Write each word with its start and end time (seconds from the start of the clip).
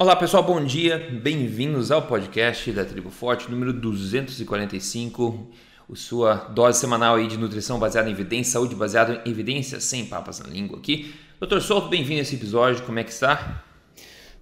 Olá 0.00 0.14
pessoal, 0.14 0.44
bom 0.44 0.64
dia, 0.64 1.10
bem-vindos 1.10 1.90
ao 1.90 2.02
podcast 2.02 2.70
da 2.70 2.84
Tribo 2.84 3.10
Forte, 3.10 3.50
número 3.50 3.72
245, 3.72 5.50
o 5.88 5.96
sua 5.96 6.36
dose 6.36 6.78
semanal 6.78 7.16
aí 7.16 7.26
de 7.26 7.36
nutrição 7.36 7.80
baseada 7.80 8.08
em 8.08 8.12
evidência, 8.12 8.52
saúde 8.52 8.76
baseada 8.76 9.20
em 9.26 9.28
evidência, 9.28 9.80
sem 9.80 10.06
papas 10.06 10.38
na 10.38 10.46
língua 10.46 10.78
aqui. 10.78 11.12
Doutor 11.40 11.60
Souto, 11.60 11.88
bem-vindo 11.88 12.20
a 12.20 12.22
esse 12.22 12.36
episódio, 12.36 12.84
como 12.84 13.00
é 13.00 13.02
que 13.02 13.10
está? 13.10 13.64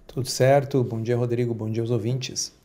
Tudo 0.05 0.27
certo, 0.27 0.83
bom 0.83 1.01
dia 1.01 1.17
Rodrigo, 1.17 1.55
bom 1.55 1.71
dia 1.71 1.81
aos 1.81 1.89
ouvintes. 1.89 2.55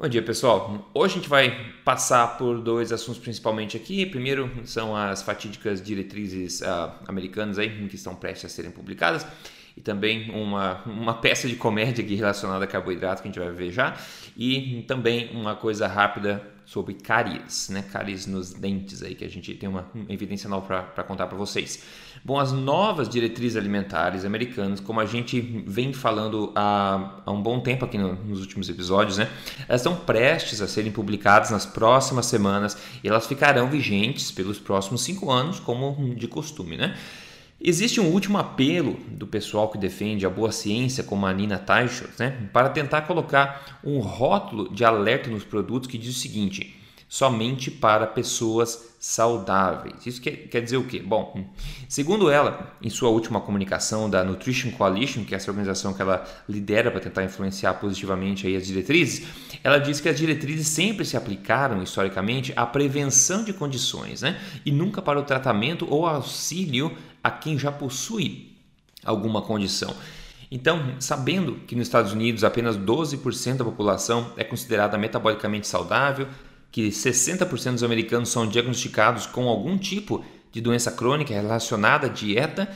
Bom 0.00 0.08
dia 0.08 0.22
pessoal, 0.22 0.90
hoje 0.94 1.12
a 1.12 1.16
gente 1.18 1.28
vai 1.28 1.74
passar 1.84 2.38
por 2.38 2.62
dois 2.62 2.92
assuntos 2.92 3.20
principalmente 3.20 3.76
aqui. 3.76 4.06
Primeiro 4.06 4.50
são 4.64 4.96
as 4.96 5.20
fatídicas 5.20 5.82
diretrizes 5.82 6.62
uh, 6.62 6.92
americanas 7.06 7.58
aí, 7.58 7.86
que 7.88 7.96
estão 7.96 8.14
prestes 8.14 8.46
a 8.46 8.54
serem 8.54 8.70
publicadas 8.70 9.26
e 9.76 9.80
também 9.80 10.30
uma, 10.30 10.82
uma 10.86 11.14
peça 11.14 11.46
de 11.46 11.56
comédia 11.56 12.02
aqui 12.02 12.14
relacionada 12.14 12.64
a 12.64 12.66
carboidrato 12.66 13.22
que 13.22 13.28
a 13.28 13.30
gente 13.30 13.40
vai 13.40 13.52
ver 13.52 13.70
já, 13.70 13.96
e 14.36 14.84
também 14.88 15.30
uma 15.34 15.54
coisa 15.54 15.86
rápida 15.86 16.56
sobre 16.66 16.94
cáries, 16.94 17.68
né? 17.68 17.84
Cáries 17.92 18.26
nos 18.26 18.52
dentes 18.52 19.00
aí, 19.00 19.14
que 19.14 19.24
a 19.24 19.28
gente 19.28 19.54
tem 19.54 19.68
uma, 19.68 19.88
evidência 20.08 20.48
nova 20.48 20.82
para 20.82 21.04
contar 21.04 21.28
para 21.28 21.38
vocês. 21.38 21.84
Bom, 22.24 22.40
as 22.40 22.50
novas 22.50 23.08
diretrizes 23.08 23.56
alimentares 23.56 24.24
americanas, 24.24 24.80
como 24.80 24.98
a 24.98 25.06
gente 25.06 25.40
vem 25.40 25.92
falando 25.92 26.52
há, 26.56 27.22
há 27.24 27.30
um 27.30 27.40
bom 27.40 27.60
tempo 27.60 27.84
aqui 27.84 27.96
no, 27.96 28.14
nos 28.14 28.40
últimos 28.40 28.68
episódios, 28.68 29.16
né? 29.16 29.30
Elas 29.68 29.80
estão 29.80 29.94
prestes 29.94 30.60
a 30.60 30.66
serem 30.66 30.90
publicadas 30.90 31.50
nas 31.50 31.64
próximas 31.64 32.26
semanas 32.26 32.76
e 33.04 33.08
elas 33.08 33.28
ficarão 33.28 33.70
vigentes 33.70 34.32
pelos 34.32 34.58
próximos 34.58 35.04
cinco 35.04 35.30
anos, 35.30 35.60
como 35.60 36.16
de 36.16 36.26
costume, 36.26 36.76
né? 36.76 36.96
Existe 37.58 38.00
um 38.00 38.10
último 38.12 38.36
apelo 38.36 38.98
do 39.08 39.26
pessoal 39.26 39.70
que 39.70 39.78
defende 39.78 40.26
a 40.26 40.30
boa 40.30 40.52
ciência, 40.52 41.02
como 41.02 41.24
a 41.24 41.32
Nina 41.32 41.58
Teichert, 41.58 42.10
né, 42.18 42.48
para 42.52 42.68
tentar 42.68 43.02
colocar 43.02 43.80
um 43.82 43.98
rótulo 43.98 44.72
de 44.74 44.84
alerta 44.84 45.30
nos 45.30 45.42
produtos 45.42 45.88
que 45.88 45.96
diz 45.96 46.14
o 46.14 46.20
seguinte: 46.20 46.76
somente 47.16 47.70
para 47.70 48.06
pessoas 48.06 48.94
saudáveis. 49.00 50.04
Isso 50.04 50.20
quer, 50.20 50.32
quer 50.48 50.60
dizer 50.60 50.76
o 50.76 50.84
quê? 50.84 51.00
Bom, 51.00 51.48
segundo 51.88 52.28
ela, 52.28 52.76
em 52.82 52.90
sua 52.90 53.08
última 53.08 53.40
comunicação 53.40 54.10
da 54.10 54.22
Nutrition 54.22 54.70
Coalition, 54.72 55.24
que 55.24 55.32
é 55.32 55.38
essa 55.38 55.50
organização 55.50 55.94
que 55.94 56.02
ela 56.02 56.26
lidera 56.46 56.90
para 56.90 57.00
tentar 57.00 57.24
influenciar 57.24 57.72
positivamente 57.74 58.46
aí 58.46 58.54
as 58.54 58.66
diretrizes, 58.66 59.26
ela 59.64 59.78
diz 59.78 59.98
que 59.98 60.10
as 60.10 60.18
diretrizes 60.18 60.68
sempre 60.68 61.06
se 61.06 61.16
aplicaram 61.16 61.82
historicamente 61.82 62.52
à 62.54 62.66
prevenção 62.66 63.44
de 63.44 63.54
condições, 63.54 64.20
né? 64.20 64.38
E 64.66 64.70
nunca 64.70 65.00
para 65.00 65.18
o 65.18 65.22
tratamento 65.22 65.86
ou 65.88 66.06
auxílio 66.06 66.94
a 67.24 67.30
quem 67.30 67.58
já 67.58 67.72
possui 67.72 68.58
alguma 69.02 69.40
condição. 69.40 69.96
Então, 70.50 70.94
sabendo 71.00 71.56
que 71.66 71.74
nos 71.74 71.88
Estados 71.88 72.12
Unidos 72.12 72.44
apenas 72.44 72.76
12% 72.76 73.56
da 73.56 73.64
população 73.64 74.32
é 74.36 74.44
considerada 74.44 74.98
metabolicamente 74.98 75.66
saudável, 75.66 76.28
que 76.76 76.90
60% 76.90 77.72
dos 77.72 77.82
americanos 77.82 78.28
são 78.28 78.46
diagnosticados 78.46 79.24
com 79.24 79.48
algum 79.48 79.78
tipo 79.78 80.22
de 80.52 80.60
doença 80.60 80.92
crônica 80.92 81.32
relacionada 81.32 82.06
à 82.06 82.10
dieta, 82.10 82.68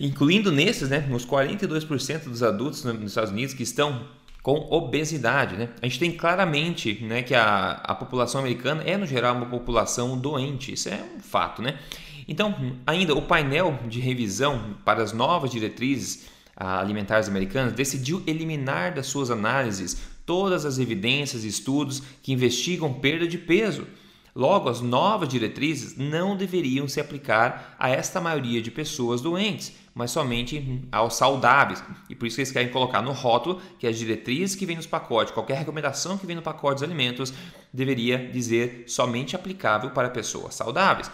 incluindo 0.00 0.50
nesses, 0.50 0.88
né, 0.88 1.06
nos 1.08 1.24
42% 1.24 2.24
dos 2.24 2.42
adultos 2.42 2.82
nos 2.82 3.12
Estados 3.12 3.30
Unidos 3.30 3.54
que 3.54 3.62
estão 3.62 4.08
com 4.42 4.66
obesidade. 4.72 5.56
Né? 5.56 5.68
A 5.80 5.86
gente 5.86 6.00
tem 6.00 6.10
claramente 6.10 6.94
né, 7.04 7.22
que 7.22 7.32
a, 7.32 7.80
a 7.84 7.94
população 7.94 8.40
americana 8.40 8.82
é, 8.84 8.96
no 8.96 9.06
geral, 9.06 9.36
uma 9.36 9.46
população 9.46 10.18
doente. 10.18 10.72
Isso 10.72 10.88
é 10.88 11.00
um 11.16 11.20
fato. 11.20 11.62
Né? 11.62 11.78
Então, 12.26 12.76
ainda 12.84 13.14
o 13.14 13.22
painel 13.22 13.78
de 13.86 14.00
revisão 14.00 14.74
para 14.84 15.00
as 15.00 15.12
novas 15.12 15.52
diretrizes 15.52 16.26
ah, 16.56 16.80
alimentares 16.80 17.28
americanas 17.28 17.72
decidiu 17.72 18.20
eliminar 18.26 18.92
das 18.92 19.06
suas 19.06 19.30
análises 19.30 20.13
todas 20.26 20.64
as 20.64 20.78
evidências 20.78 21.44
e 21.44 21.48
estudos 21.48 22.02
que 22.22 22.32
investigam 22.32 22.92
perda 22.92 23.26
de 23.26 23.38
peso. 23.38 23.86
Logo, 24.34 24.68
as 24.68 24.80
novas 24.80 25.28
diretrizes 25.28 25.96
não 25.96 26.36
deveriam 26.36 26.88
se 26.88 27.00
aplicar 27.00 27.76
a 27.78 27.88
esta 27.88 28.20
maioria 28.20 28.60
de 28.60 28.68
pessoas 28.68 29.20
doentes, 29.20 29.72
mas 29.94 30.10
somente 30.10 30.82
aos 30.90 31.14
saudáveis. 31.14 31.84
E 32.10 32.16
por 32.16 32.26
isso 32.26 32.34
que 32.34 32.40
eles 32.40 32.50
querem 32.50 32.68
colocar 32.68 33.00
no 33.00 33.12
rótulo 33.12 33.60
que 33.78 33.86
as 33.86 33.96
diretrizes 33.96 34.56
que 34.56 34.66
vêm 34.66 34.74
nos 34.74 34.88
pacotes, 34.88 35.32
qualquer 35.32 35.56
recomendação 35.56 36.18
que 36.18 36.26
vem 36.26 36.34
no 36.34 36.42
pacote 36.42 36.74
dos 36.74 36.82
alimentos, 36.82 37.32
deveria 37.72 38.18
dizer 38.32 38.84
somente 38.88 39.36
aplicável 39.36 39.90
para 39.90 40.10
pessoas 40.10 40.56
saudáveis. 40.56 41.08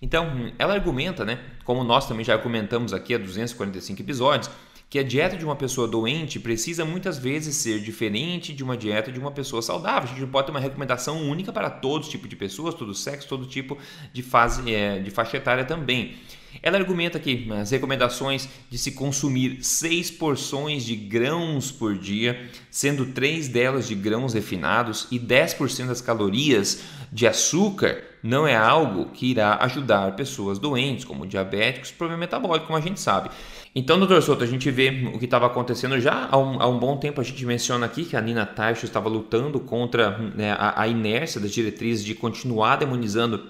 Então, 0.00 0.50
ela 0.58 0.72
argumenta, 0.72 1.26
né, 1.26 1.38
como 1.64 1.84
nós 1.84 2.08
também 2.08 2.24
já 2.24 2.32
argumentamos 2.32 2.94
aqui 2.94 3.14
há 3.14 3.18
245 3.18 4.00
episódios, 4.00 4.50
que 4.92 4.98
a 4.98 5.02
dieta 5.02 5.38
de 5.38 5.44
uma 5.46 5.56
pessoa 5.56 5.88
doente 5.88 6.38
precisa 6.38 6.84
muitas 6.84 7.16
vezes 7.16 7.56
ser 7.56 7.80
diferente 7.80 8.52
de 8.52 8.62
uma 8.62 8.76
dieta 8.76 9.10
de 9.10 9.18
uma 9.18 9.30
pessoa 9.30 9.62
saudável. 9.62 10.10
A 10.10 10.14
gente 10.14 10.30
pode 10.30 10.44
ter 10.44 10.50
uma 10.50 10.60
recomendação 10.60 11.16
única 11.30 11.50
para 11.50 11.70
todo 11.70 12.06
tipo 12.06 12.28
de 12.28 12.36
pessoas, 12.36 12.74
todo 12.74 12.92
sexo, 12.92 13.26
todo 13.26 13.46
tipo 13.46 13.78
de 14.12 14.22
fase 14.22 14.70
é, 14.70 14.98
de 14.98 15.10
faixa 15.10 15.38
etária 15.38 15.64
também. 15.64 16.16
Ela 16.62 16.76
argumenta 16.76 17.18
que 17.18 17.50
as 17.52 17.70
recomendações 17.70 18.46
de 18.68 18.76
se 18.76 18.92
consumir 18.92 19.64
seis 19.64 20.10
porções 20.10 20.84
de 20.84 20.94
grãos 20.94 21.72
por 21.72 21.96
dia, 21.96 22.50
sendo 22.70 23.06
três 23.06 23.48
delas 23.48 23.88
de 23.88 23.94
grãos 23.94 24.34
refinados 24.34 25.08
e 25.10 25.18
10% 25.18 25.86
das 25.86 26.02
calorias 26.02 26.82
de 27.10 27.26
açúcar, 27.26 28.04
não 28.22 28.46
é 28.46 28.54
algo 28.54 29.06
que 29.06 29.30
irá 29.30 29.56
ajudar 29.62 30.14
pessoas 30.16 30.58
doentes, 30.58 31.06
como 31.06 31.26
diabéticos, 31.26 31.90
problema 31.90 32.20
metabólico, 32.20 32.66
como 32.66 32.78
a 32.78 32.82
gente 32.82 33.00
sabe. 33.00 33.30
Então, 33.74 33.98
doutor 33.98 34.22
Souto, 34.22 34.44
a 34.44 34.46
gente 34.46 34.70
vê 34.70 35.10
o 35.14 35.18
que 35.18 35.24
estava 35.24 35.46
acontecendo 35.46 35.98
já 35.98 36.28
há 36.30 36.36
um, 36.36 36.60
há 36.60 36.68
um, 36.68 36.78
bom 36.78 36.98
tempo. 36.98 37.22
A 37.22 37.24
gente 37.24 37.44
menciona 37.46 37.86
aqui 37.86 38.04
que 38.04 38.14
a 38.14 38.20
Nina 38.20 38.44
Teichel 38.44 38.84
estava 38.84 39.08
lutando 39.08 39.58
contra 39.58 40.18
né, 40.18 40.52
a, 40.52 40.82
a 40.82 40.88
inércia 40.88 41.40
das 41.40 41.50
diretrizes 41.52 42.04
de 42.04 42.14
continuar 42.14 42.76
demonizando 42.76 43.42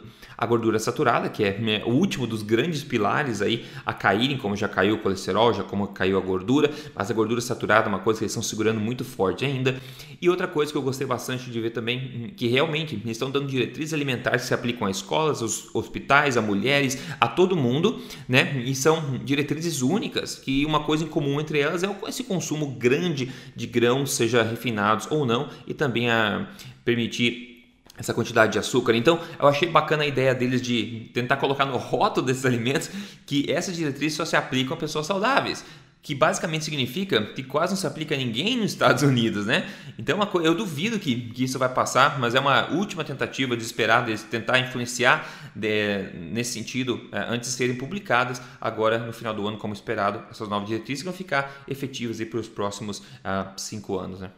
a 0.42 0.46
gordura 0.46 0.76
saturada, 0.80 1.28
que 1.28 1.44
é 1.44 1.56
né, 1.56 1.82
o 1.86 1.90
último 1.90 2.26
dos 2.26 2.42
grandes 2.42 2.82
pilares 2.82 3.40
aí 3.40 3.64
a 3.86 3.94
caírem, 3.94 4.36
como 4.36 4.56
já 4.56 4.68
caiu 4.68 4.96
o 4.96 4.98
colesterol, 4.98 5.54
já 5.54 5.62
como 5.62 5.86
caiu 5.86 6.18
a 6.18 6.20
gordura, 6.20 6.68
mas 6.96 7.08
a 7.08 7.14
gordura 7.14 7.40
saturada 7.40 7.86
é 7.86 7.88
uma 7.88 8.00
coisa 8.00 8.18
que 8.18 8.24
eles 8.24 8.32
estão 8.32 8.42
segurando 8.42 8.80
muito 8.80 9.04
forte 9.04 9.44
ainda. 9.44 9.80
E 10.20 10.28
outra 10.28 10.48
coisa 10.48 10.72
que 10.72 10.76
eu 10.76 10.82
gostei 10.82 11.06
bastante 11.06 11.48
de 11.48 11.60
ver 11.60 11.70
também, 11.70 12.32
que 12.36 12.48
realmente 12.48 12.96
eles 12.96 13.12
estão 13.12 13.30
dando 13.30 13.46
diretrizes 13.46 13.94
alimentares 13.94 14.42
que 14.42 14.48
se 14.48 14.54
aplicam 14.54 14.88
a 14.88 14.90
escolas, 14.90 15.42
aos 15.42 15.72
hospitais, 15.72 16.36
a 16.36 16.42
mulheres, 16.42 16.98
a 17.20 17.28
todo 17.28 17.54
mundo, 17.54 18.02
né? 18.28 18.64
E 18.66 18.74
são 18.74 19.20
diretrizes 19.24 19.80
únicas, 19.80 20.34
que 20.34 20.66
uma 20.66 20.80
coisa 20.82 21.04
em 21.04 21.08
comum 21.08 21.40
entre 21.40 21.60
elas 21.60 21.84
é 21.84 21.96
esse 22.08 22.24
consumo 22.24 22.72
grande 22.72 23.30
de 23.54 23.66
grãos, 23.68 24.12
seja 24.12 24.42
refinados 24.42 25.06
ou 25.08 25.24
não, 25.24 25.48
e 25.68 25.72
também 25.72 26.10
a 26.10 26.48
permitir 26.84 27.51
essa 27.96 28.14
quantidade 28.14 28.52
de 28.52 28.58
açúcar. 28.58 28.94
Então, 28.94 29.20
eu 29.38 29.46
achei 29.46 29.68
bacana 29.68 30.02
a 30.02 30.06
ideia 30.06 30.34
deles 30.34 30.62
de 30.62 31.10
tentar 31.12 31.36
colocar 31.36 31.64
no 31.64 31.76
rótulo 31.76 32.26
desses 32.26 32.44
alimentos 32.44 32.90
que 33.26 33.50
essas 33.50 33.76
diretrizes 33.76 34.16
só 34.16 34.24
se 34.24 34.36
aplicam 34.36 34.74
a 34.74 34.76
pessoas 34.76 35.06
saudáveis. 35.06 35.64
Que 36.02 36.16
basicamente 36.16 36.64
significa 36.64 37.22
que 37.26 37.44
quase 37.44 37.74
não 37.74 37.80
se 37.80 37.86
aplica 37.86 38.12
a 38.12 38.18
ninguém 38.18 38.56
nos 38.56 38.72
Estados 38.72 39.04
Unidos, 39.04 39.46
né? 39.46 39.70
Então 39.96 40.18
eu 40.42 40.52
duvido 40.52 40.98
que, 40.98 41.30
que 41.30 41.44
isso 41.44 41.60
vai 41.60 41.68
passar, 41.68 42.18
mas 42.18 42.34
é 42.34 42.40
uma 42.40 42.72
última 42.72 43.04
tentativa 43.04 43.54
desesperada 43.56 44.12
de 44.12 44.20
tentar 44.24 44.58
influenciar 44.58 45.24
de, 45.54 46.10
nesse 46.14 46.54
sentido 46.54 47.08
é, 47.12 47.20
antes 47.28 47.50
de 47.50 47.56
serem 47.56 47.76
publicadas 47.76 48.42
agora 48.60 48.98
no 48.98 49.12
final 49.12 49.32
do 49.32 49.46
ano, 49.46 49.58
como 49.58 49.72
esperado, 49.72 50.24
essas 50.28 50.48
novas 50.48 50.68
diretrizes 50.68 51.04
vão 51.04 51.12
ficar 51.12 51.62
efetivas 51.68 52.20
para 52.24 52.40
os 52.40 52.48
próximos 52.48 52.98
uh, 52.98 53.52
cinco 53.56 53.96
anos, 53.96 54.18
né? 54.18 54.32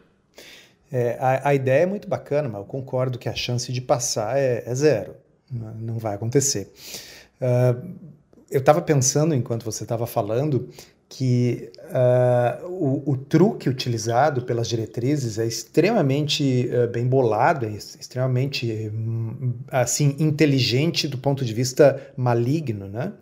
É, 0.91 1.17
a, 1.19 1.49
a, 1.49 1.55
ideia 1.55 1.83
é 1.83 1.85
muito 1.85 2.07
bacana, 2.07 2.47
mas 2.47 2.61
eu 2.61 2.65
concordo 2.65 3.17
que 3.17 3.27
a 3.27 3.35
chance 3.35 3.71
de 3.71 3.81
passar 3.81 4.37
é, 4.37 4.63
é 4.65 4.75
zero. 4.75 5.15
Não 5.51 5.97
vai 5.97 6.15
acontecer. 6.15 6.71
Uh, 7.41 8.15
eu 8.49 8.59
estava 8.59 8.81
pensando, 8.81 9.33
enquanto 9.33 9.63
você 9.63 9.83
estava 9.83 10.07
falando, 10.07 10.69
que 11.07 11.71
uh, 11.83 12.65
o, 12.67 13.11
o, 13.11 13.17
truque 13.17 13.69
utilizado 13.69 14.41
pelas 14.41 14.67
diretrizes 14.67 15.37
é 15.37 15.45
extremamente 15.45 16.69
uh, 16.69 16.87
bem 16.89 17.07
bolado, 17.07 17.65
é 17.65 17.69
extremamente 17.69 18.91
hum, 18.93 19.53
assim 19.69 20.15
inteligente 20.19 21.07
do 21.07 21.17
ponto 21.17 21.45
de 21.45 21.53
vista 21.53 22.01
maligno, 22.17 22.87
né? 22.87 23.13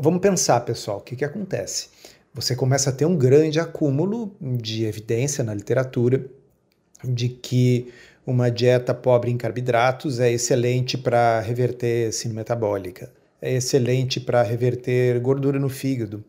vamos 0.00 0.20
pensar, 0.20 0.60
pessoal, 0.60 0.98
o 0.98 1.00
que, 1.00 1.16
que 1.16 1.24
acontece? 1.24 1.88
Você 2.34 2.56
começa 2.56 2.90
a 2.90 2.92
ter 2.92 3.04
um 3.04 3.16
grande 3.16 3.60
acúmulo 3.60 4.34
de 4.40 4.84
evidência 4.84 5.44
na 5.44 5.54
literatura 5.54 6.24
de 7.04 7.28
que 7.28 7.92
uma 8.26 8.50
dieta 8.50 8.94
pobre 8.94 9.30
em 9.30 9.36
carboidratos 9.36 10.20
é 10.20 10.30
excelente 10.30 10.96
para 10.96 11.40
reverter 11.40 12.12
síndrome 12.12 12.40
metabólica, 12.40 13.12
é 13.40 13.54
excelente 13.54 14.20
para 14.20 14.42
reverter 14.42 15.18
gordura 15.20 15.58
no 15.58 15.68
fígado, 15.68 16.24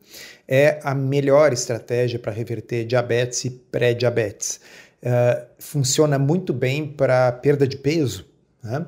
é 0.47 0.79
a 0.83 0.95
melhor 0.95 1.53
estratégia 1.53 2.17
para 2.17 2.31
reverter 2.31 2.85
diabetes 2.85 3.45
e 3.45 3.49
pré-diabetes. 3.51 4.59
Uh, 5.03 5.45
funciona 5.59 6.17
muito 6.17 6.53
bem 6.53 6.87
para 6.87 7.31
perda 7.31 7.67
de 7.67 7.77
peso. 7.77 8.25
Né? 8.63 8.85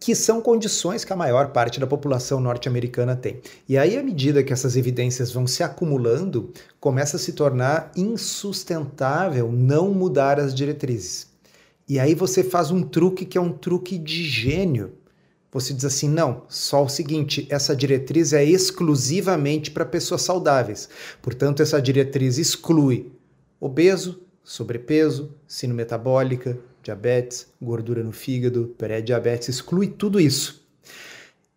Que 0.00 0.14
são 0.14 0.40
condições 0.40 1.04
que 1.04 1.12
a 1.12 1.16
maior 1.16 1.48
parte 1.48 1.80
da 1.80 1.86
população 1.86 2.40
norte-americana 2.40 3.16
tem. 3.16 3.40
E 3.68 3.76
aí, 3.76 3.96
à 3.96 4.02
medida 4.02 4.42
que 4.42 4.52
essas 4.52 4.76
evidências 4.76 5.32
vão 5.32 5.46
se 5.46 5.62
acumulando, 5.62 6.52
começa 6.80 7.16
a 7.16 7.20
se 7.20 7.32
tornar 7.32 7.90
insustentável 7.96 9.50
não 9.50 9.90
mudar 9.90 10.38
as 10.38 10.54
diretrizes. 10.54 11.26
E 11.88 11.98
aí 11.98 12.14
você 12.14 12.44
faz 12.44 12.70
um 12.70 12.82
truque 12.82 13.24
que 13.24 13.38
é 13.38 13.40
um 13.40 13.52
truque 13.52 13.98
de 13.98 14.22
gênio. 14.24 14.92
Você 15.50 15.72
diz 15.72 15.84
assim: 15.84 16.08
não, 16.08 16.42
só 16.48 16.84
o 16.84 16.88
seguinte, 16.88 17.46
essa 17.50 17.74
diretriz 17.74 18.32
é 18.32 18.44
exclusivamente 18.44 19.70
para 19.70 19.84
pessoas 19.84 20.22
saudáveis. 20.22 20.88
Portanto, 21.22 21.62
essa 21.62 21.80
diretriz 21.80 22.36
exclui 22.38 23.10
obeso, 23.58 24.22
sobrepeso, 24.44 25.34
sino 25.46 25.74
metabólica, 25.74 26.58
diabetes, 26.88 27.46
gordura 27.60 28.02
no 28.02 28.12
fígado, 28.12 28.74
pré-diabetes, 28.78 29.48
exclui 29.48 29.88
tudo 29.88 30.18
isso. 30.18 30.66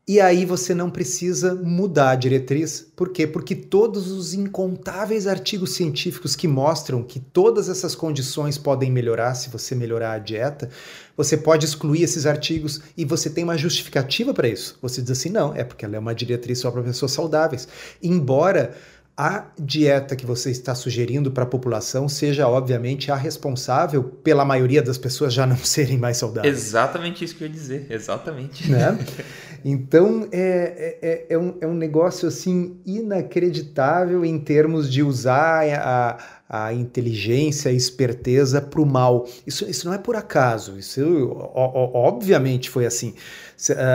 E 0.08 0.20
aí 0.20 0.46
você 0.46 0.74
não 0.74 0.90
precisa 0.90 1.56
mudar 1.56 2.10
a 2.10 2.16
diretriz. 2.16 2.86
Por 2.96 3.10
quê? 3.10 3.26
Porque 3.26 3.56
todos 3.56 4.12
os 4.12 4.34
incontáveis 4.34 5.26
artigos 5.26 5.74
científicos 5.74 6.36
que 6.36 6.50
mostram 6.50 7.02
que 7.02 7.20
todas 7.20 7.70
essas 7.70 7.96
condições 7.96 8.58
podem 8.58 8.92
melhorar 8.92 9.36
se 9.36 9.50
você 9.50 9.74
melhorar 9.74 10.14
a 10.14 10.20
dieta, 10.20 10.70
você 11.16 11.38
pode 11.38 11.66
excluir 11.66 12.04
esses 12.04 12.26
artigos 12.26 12.82
e 12.98 13.06
você 13.06 13.30
tem 13.30 13.44
uma 13.44 13.58
justificativa 13.58 14.34
para 14.34 14.50
isso. 14.50 14.78
Você 14.82 15.02
diz 15.02 15.12
assim: 15.12 15.30
não, 15.30 15.56
é 15.56 15.64
porque 15.64 15.86
ela 15.86 15.96
é 15.96 16.00
uma 16.00 16.16
diretriz 16.16 16.60
só 16.60 16.72
para 16.72 16.84
pessoas 16.84 17.12
saudáveis. 17.12 17.68
Embora 18.04 18.76
a 19.16 19.46
dieta 19.60 20.16
que 20.16 20.26
você 20.26 20.52
está 20.52 20.74
sugerindo 20.74 21.32
para 21.32 21.44
a 21.44 21.48
população 21.48 22.08
seja, 22.08 22.48
obviamente, 22.48 23.12
a 23.12 23.16
responsável 23.16 24.04
pela 24.04 24.46
maioria 24.46 24.82
das 24.82 24.98
pessoas 24.98 25.34
já 25.34 25.46
não 25.48 25.58
serem 25.58 25.98
mais 25.98 26.18
saudáveis. 26.18 26.58
Exatamente 26.58 27.24
isso 27.24 27.36
que 27.36 27.44
eu 27.44 27.48
ia 27.48 27.54
dizer, 27.54 27.88
exatamente. 27.90 28.70
Né? 28.70 28.98
Então, 29.64 30.28
é, 30.32 30.98
é, 31.04 31.26
é, 31.30 31.38
um, 31.38 31.56
é 31.62 31.68
um 31.68 31.76
negócio, 31.76 32.28
assim, 32.28 32.80
inacreditável 32.84 34.26
em 34.26 34.40
termos 34.40 34.92
de 34.92 35.04
usar 35.04 35.64
a, 35.78 36.18
a 36.54 36.74
inteligência, 36.74 37.72
a 37.72 37.74
esperteza 37.74 38.62
para 38.62 38.82
o 38.82 38.86
mal. 38.86 39.26
Isso, 39.48 39.64
isso 39.70 39.88
não 39.88 39.94
é 39.94 39.98
por 39.98 40.18
acaso, 40.18 40.78
isso 40.78 41.32
obviamente 41.34 42.70
foi 42.70 42.86
assim. 42.86 43.14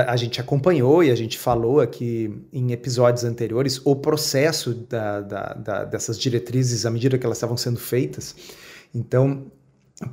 A 0.07 0.17
gente 0.17 0.41
acompanhou 0.41 1.05
e 1.05 1.11
a 1.11 1.15
gente 1.15 1.39
falou 1.39 1.83
aqui 1.83 2.35
em 2.51 2.73
episódios 2.73 3.25
anteriores 3.25 3.79
o 3.85 3.95
processo 3.95 4.73
da, 4.73 5.21
da, 5.21 5.53
da, 5.53 5.85
dessas 5.85 6.19
diretrizes 6.19 6.87
à 6.87 6.91
medida 6.91 7.19
que 7.19 7.27
elas 7.27 7.37
estavam 7.37 7.59
sendo 7.59 7.79
feitas. 7.79 8.35
Então, 8.95 9.53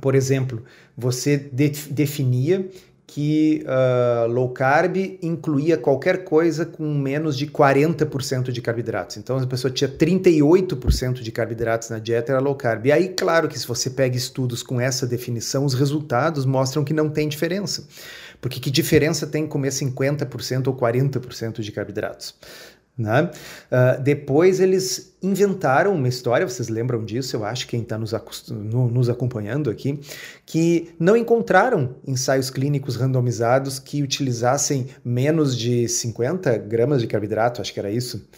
por 0.02 0.14
exemplo, 0.14 0.62
você 0.94 1.38
de, 1.38 1.70
definia 1.90 2.68
que 3.14 3.64
uh, 3.64 4.26
low 4.26 4.48
carb 4.48 4.96
incluía 5.22 5.78
qualquer 5.78 6.24
coisa 6.24 6.66
com 6.66 6.92
menos 6.92 7.38
de 7.38 7.46
40% 7.46 8.50
de 8.50 8.60
carboidratos. 8.60 9.18
Então 9.18 9.38
a 9.38 9.46
pessoa 9.46 9.72
tinha 9.72 9.88
38% 9.88 11.20
de 11.20 11.30
carboidratos 11.30 11.90
na 11.90 12.00
dieta, 12.00 12.32
era 12.32 12.40
low 12.40 12.56
carb. 12.56 12.86
E 12.86 12.90
aí, 12.90 13.10
claro 13.10 13.46
que 13.46 13.56
se 13.56 13.68
você 13.68 13.88
pega 13.88 14.16
estudos 14.16 14.64
com 14.64 14.80
essa 14.80 15.06
definição, 15.06 15.64
os 15.64 15.74
resultados 15.74 16.44
mostram 16.44 16.82
que 16.82 16.92
não 16.92 17.08
tem 17.08 17.28
diferença. 17.28 17.86
Porque 18.40 18.58
que 18.58 18.68
diferença 18.68 19.28
tem 19.28 19.46
comer 19.46 19.70
50% 19.70 20.66
ou 20.66 20.74
40% 20.74 21.60
de 21.60 21.70
carboidratos? 21.70 22.34
Né? 22.96 23.22
Uh, 23.24 24.00
depois 24.02 24.60
eles 24.60 25.16
inventaram 25.20 25.94
uma 25.94 26.06
história, 26.06 26.48
vocês 26.48 26.68
lembram 26.68 27.04
disso? 27.04 27.34
Eu 27.34 27.44
acho 27.44 27.66
quem 27.66 27.82
está 27.82 27.98
nos, 27.98 28.12
no, 28.50 28.88
nos 28.88 29.08
acompanhando 29.08 29.68
aqui, 29.68 29.98
que 30.46 30.94
não 30.98 31.16
encontraram 31.16 31.96
ensaios 32.06 32.50
clínicos 32.50 32.94
randomizados 32.94 33.80
que 33.80 34.00
utilizassem 34.00 34.86
menos 35.04 35.56
de 35.56 35.88
50 35.88 36.56
gramas 36.58 37.00
de 37.00 37.08
carboidrato, 37.08 37.60
acho 37.60 37.72
que 37.72 37.80
era 37.80 37.90
isso. 37.90 38.28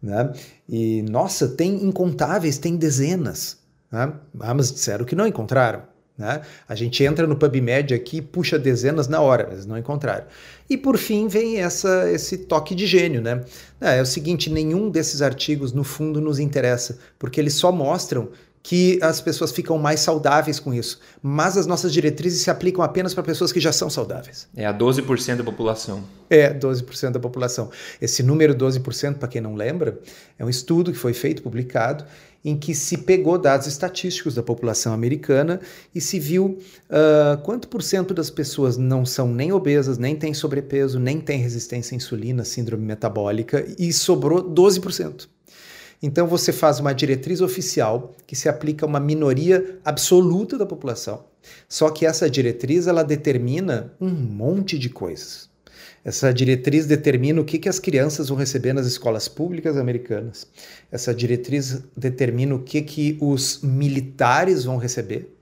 Né? 0.00 0.32
E 0.68 1.02
nossa, 1.02 1.48
tem 1.48 1.82
incontáveis, 1.84 2.56
tem 2.56 2.76
dezenas. 2.76 3.58
Né? 3.90 4.12
Ah, 4.38 4.54
mas 4.54 4.70
disseram 4.70 5.04
que 5.04 5.16
não 5.16 5.26
encontraram. 5.26 5.82
Né? 6.16 6.42
A 6.68 6.74
gente 6.76 7.02
entra 7.02 7.26
no 7.26 7.34
PubMed 7.34 7.92
aqui 7.92 8.22
puxa 8.22 8.56
dezenas 8.56 9.08
na 9.08 9.20
hora, 9.20 9.48
mas 9.50 9.66
não 9.66 9.76
encontraram. 9.76 10.26
E 10.70 10.76
por 10.76 10.96
fim 10.96 11.26
vem 11.26 11.60
essa, 11.60 12.10
esse 12.10 12.38
toque 12.38 12.74
de 12.74 12.86
gênio. 12.86 13.20
Né? 13.20 13.44
É, 13.80 13.98
é 13.98 14.02
o 14.02 14.06
seguinte: 14.06 14.48
nenhum 14.48 14.88
desses 14.90 15.22
artigos, 15.22 15.72
no 15.72 15.82
fundo, 15.82 16.20
nos 16.20 16.38
interessa, 16.38 16.98
porque 17.18 17.40
eles 17.40 17.54
só 17.54 17.72
mostram 17.72 18.28
que 18.64 18.98
as 19.02 19.20
pessoas 19.20 19.52
ficam 19.52 19.76
mais 19.76 20.00
saudáveis 20.00 20.58
com 20.58 20.72
isso. 20.72 20.98
Mas 21.22 21.54
as 21.58 21.66
nossas 21.66 21.92
diretrizes 21.92 22.40
se 22.40 22.50
aplicam 22.50 22.82
apenas 22.82 23.12
para 23.12 23.22
pessoas 23.22 23.52
que 23.52 23.60
já 23.60 23.70
são 23.70 23.90
saudáveis. 23.90 24.48
É 24.56 24.64
a 24.64 24.72
12% 24.72 25.36
da 25.36 25.44
população. 25.44 26.02
É, 26.30 26.52
12% 26.54 27.10
da 27.10 27.20
população. 27.20 27.70
Esse 28.00 28.22
número 28.22 28.54
12%, 28.54 29.18
para 29.18 29.28
quem 29.28 29.42
não 29.42 29.54
lembra, 29.54 30.00
é 30.38 30.44
um 30.44 30.48
estudo 30.48 30.92
que 30.92 30.98
foi 30.98 31.12
feito, 31.12 31.42
publicado, 31.42 32.06
em 32.44 32.56
que 32.56 32.74
se 32.74 32.98
pegou 32.98 33.38
dados 33.38 33.66
estatísticos 33.66 34.34
da 34.34 34.42
população 34.42 34.92
americana 34.92 35.60
e 35.94 36.00
se 36.00 36.20
viu 36.20 36.58
uh, 36.90 37.40
quanto 37.42 37.68
por 37.68 37.82
cento 37.82 38.12
das 38.12 38.28
pessoas 38.28 38.76
não 38.76 39.06
são 39.06 39.32
nem 39.32 39.52
obesas, 39.52 39.96
nem 39.96 40.14
têm 40.14 40.34
sobrepeso, 40.34 40.98
nem 40.98 41.20
têm 41.20 41.40
resistência 41.40 41.94
à 41.94 41.96
insulina, 41.96 42.44
síndrome 42.44 42.84
metabólica, 42.84 43.64
e 43.78 43.92
sobrou 43.92 44.42
12%. 44.42 45.26
Então 46.02 46.26
você 46.26 46.52
faz 46.52 46.80
uma 46.80 46.92
diretriz 46.92 47.40
oficial 47.40 48.14
que 48.26 48.36
se 48.36 48.46
aplica 48.46 48.84
a 48.84 48.88
uma 48.88 49.00
minoria 49.00 49.78
absoluta 49.82 50.58
da 50.58 50.66
população. 50.66 51.24
Só 51.66 51.88
que 51.88 52.04
essa 52.04 52.28
diretriz 52.28 52.86
ela 52.86 53.02
determina 53.02 53.94
um 53.98 54.10
monte 54.10 54.78
de 54.78 54.90
coisas. 54.90 55.53
Essa 56.04 56.34
diretriz 56.34 56.86
determina 56.86 57.40
o 57.40 57.44
que, 57.44 57.58
que 57.58 57.68
as 57.68 57.78
crianças 57.78 58.28
vão 58.28 58.36
receber 58.36 58.74
nas 58.74 58.86
escolas 58.86 59.26
públicas 59.26 59.76
americanas. 59.76 60.46
Essa 60.92 61.14
diretriz 61.14 61.82
determina 61.96 62.54
o 62.54 62.58
que, 62.58 62.82
que 62.82 63.16
os 63.20 63.60
militares 63.62 64.64
vão 64.64 64.76
receber. 64.76 65.34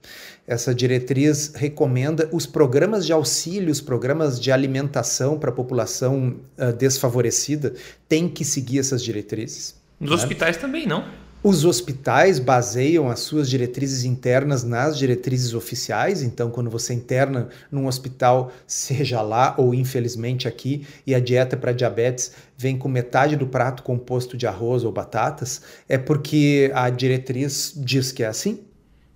Essa 0.46 0.74
diretriz 0.74 1.52
recomenda 1.54 2.28
os 2.32 2.46
programas 2.46 3.04
de 3.04 3.12
auxílio, 3.12 3.70
os 3.70 3.80
programas 3.80 4.40
de 4.40 4.52
alimentação 4.52 5.38
para 5.38 5.50
a 5.50 5.52
população 5.52 6.36
uh, 6.58 6.72
desfavorecida, 6.72 7.74
têm 8.08 8.28
que 8.28 8.44
seguir 8.44 8.78
essas 8.78 9.02
diretrizes. 9.02 9.74
Nos 9.98 10.10
né? 10.10 10.16
hospitais 10.16 10.56
também, 10.56 10.86
não? 10.86 11.04
Os 11.42 11.64
hospitais 11.64 12.38
baseiam 12.38 13.10
as 13.10 13.20
suas 13.20 13.50
diretrizes 13.50 14.04
internas 14.04 14.62
nas 14.62 14.96
diretrizes 14.96 15.54
oficiais, 15.54 16.22
então, 16.22 16.50
quando 16.50 16.70
você 16.70 16.94
interna 16.94 17.48
num 17.70 17.86
hospital, 17.86 18.52
seja 18.64 19.20
lá 19.22 19.54
ou 19.58 19.74
infelizmente 19.74 20.46
aqui, 20.46 20.86
e 21.04 21.14
a 21.14 21.20
dieta 21.20 21.56
para 21.56 21.72
diabetes 21.72 22.32
vem 22.56 22.78
com 22.78 22.88
metade 22.88 23.34
do 23.34 23.46
prato 23.46 23.82
composto 23.82 24.36
de 24.36 24.46
arroz 24.46 24.84
ou 24.84 24.92
batatas, 24.92 25.62
é 25.88 25.98
porque 25.98 26.70
a 26.74 26.88
diretriz 26.90 27.72
diz 27.76 28.12
que 28.12 28.22
é 28.22 28.28
assim. 28.28 28.60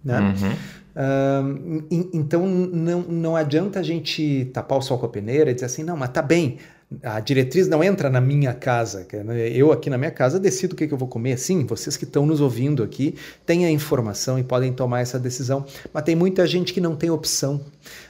Né? 0.04 0.18
Uhum. 0.20 0.76
Uh, 0.96 1.84
então, 2.12 2.46
não, 2.46 3.02
não 3.02 3.36
adianta 3.36 3.78
a 3.78 3.82
gente 3.82 4.46
tapar 4.46 4.78
o 4.78 4.82
sol 4.82 4.98
com 4.98 5.06
a 5.06 5.08
peneira 5.08 5.50
e 5.50 5.54
dizer 5.54 5.66
assim, 5.66 5.84
não, 5.84 5.96
mas 5.96 6.08
tá 6.08 6.22
bem, 6.22 6.58
a 7.02 7.18
diretriz 7.18 7.66
não 7.66 7.82
entra 7.82 8.08
na 8.08 8.20
minha 8.20 8.54
casa. 8.54 9.06
Eu 9.52 9.72
aqui 9.72 9.90
na 9.90 9.98
minha 9.98 10.10
casa 10.10 10.38
decido 10.38 10.72
o 10.72 10.76
que 10.76 10.84
eu 10.92 10.96
vou 10.96 11.08
comer. 11.08 11.36
Sim, 11.36 11.66
vocês 11.66 11.96
que 11.96 12.04
estão 12.04 12.24
nos 12.24 12.40
ouvindo 12.40 12.82
aqui 12.82 13.16
têm 13.44 13.66
a 13.66 13.70
informação 13.70 14.38
e 14.38 14.44
podem 14.44 14.72
tomar 14.72 15.00
essa 15.00 15.18
decisão. 15.18 15.66
Mas 15.92 16.04
tem 16.04 16.14
muita 16.14 16.46
gente 16.46 16.72
que 16.72 16.80
não 16.80 16.94
tem 16.94 17.10
opção. 17.10 17.60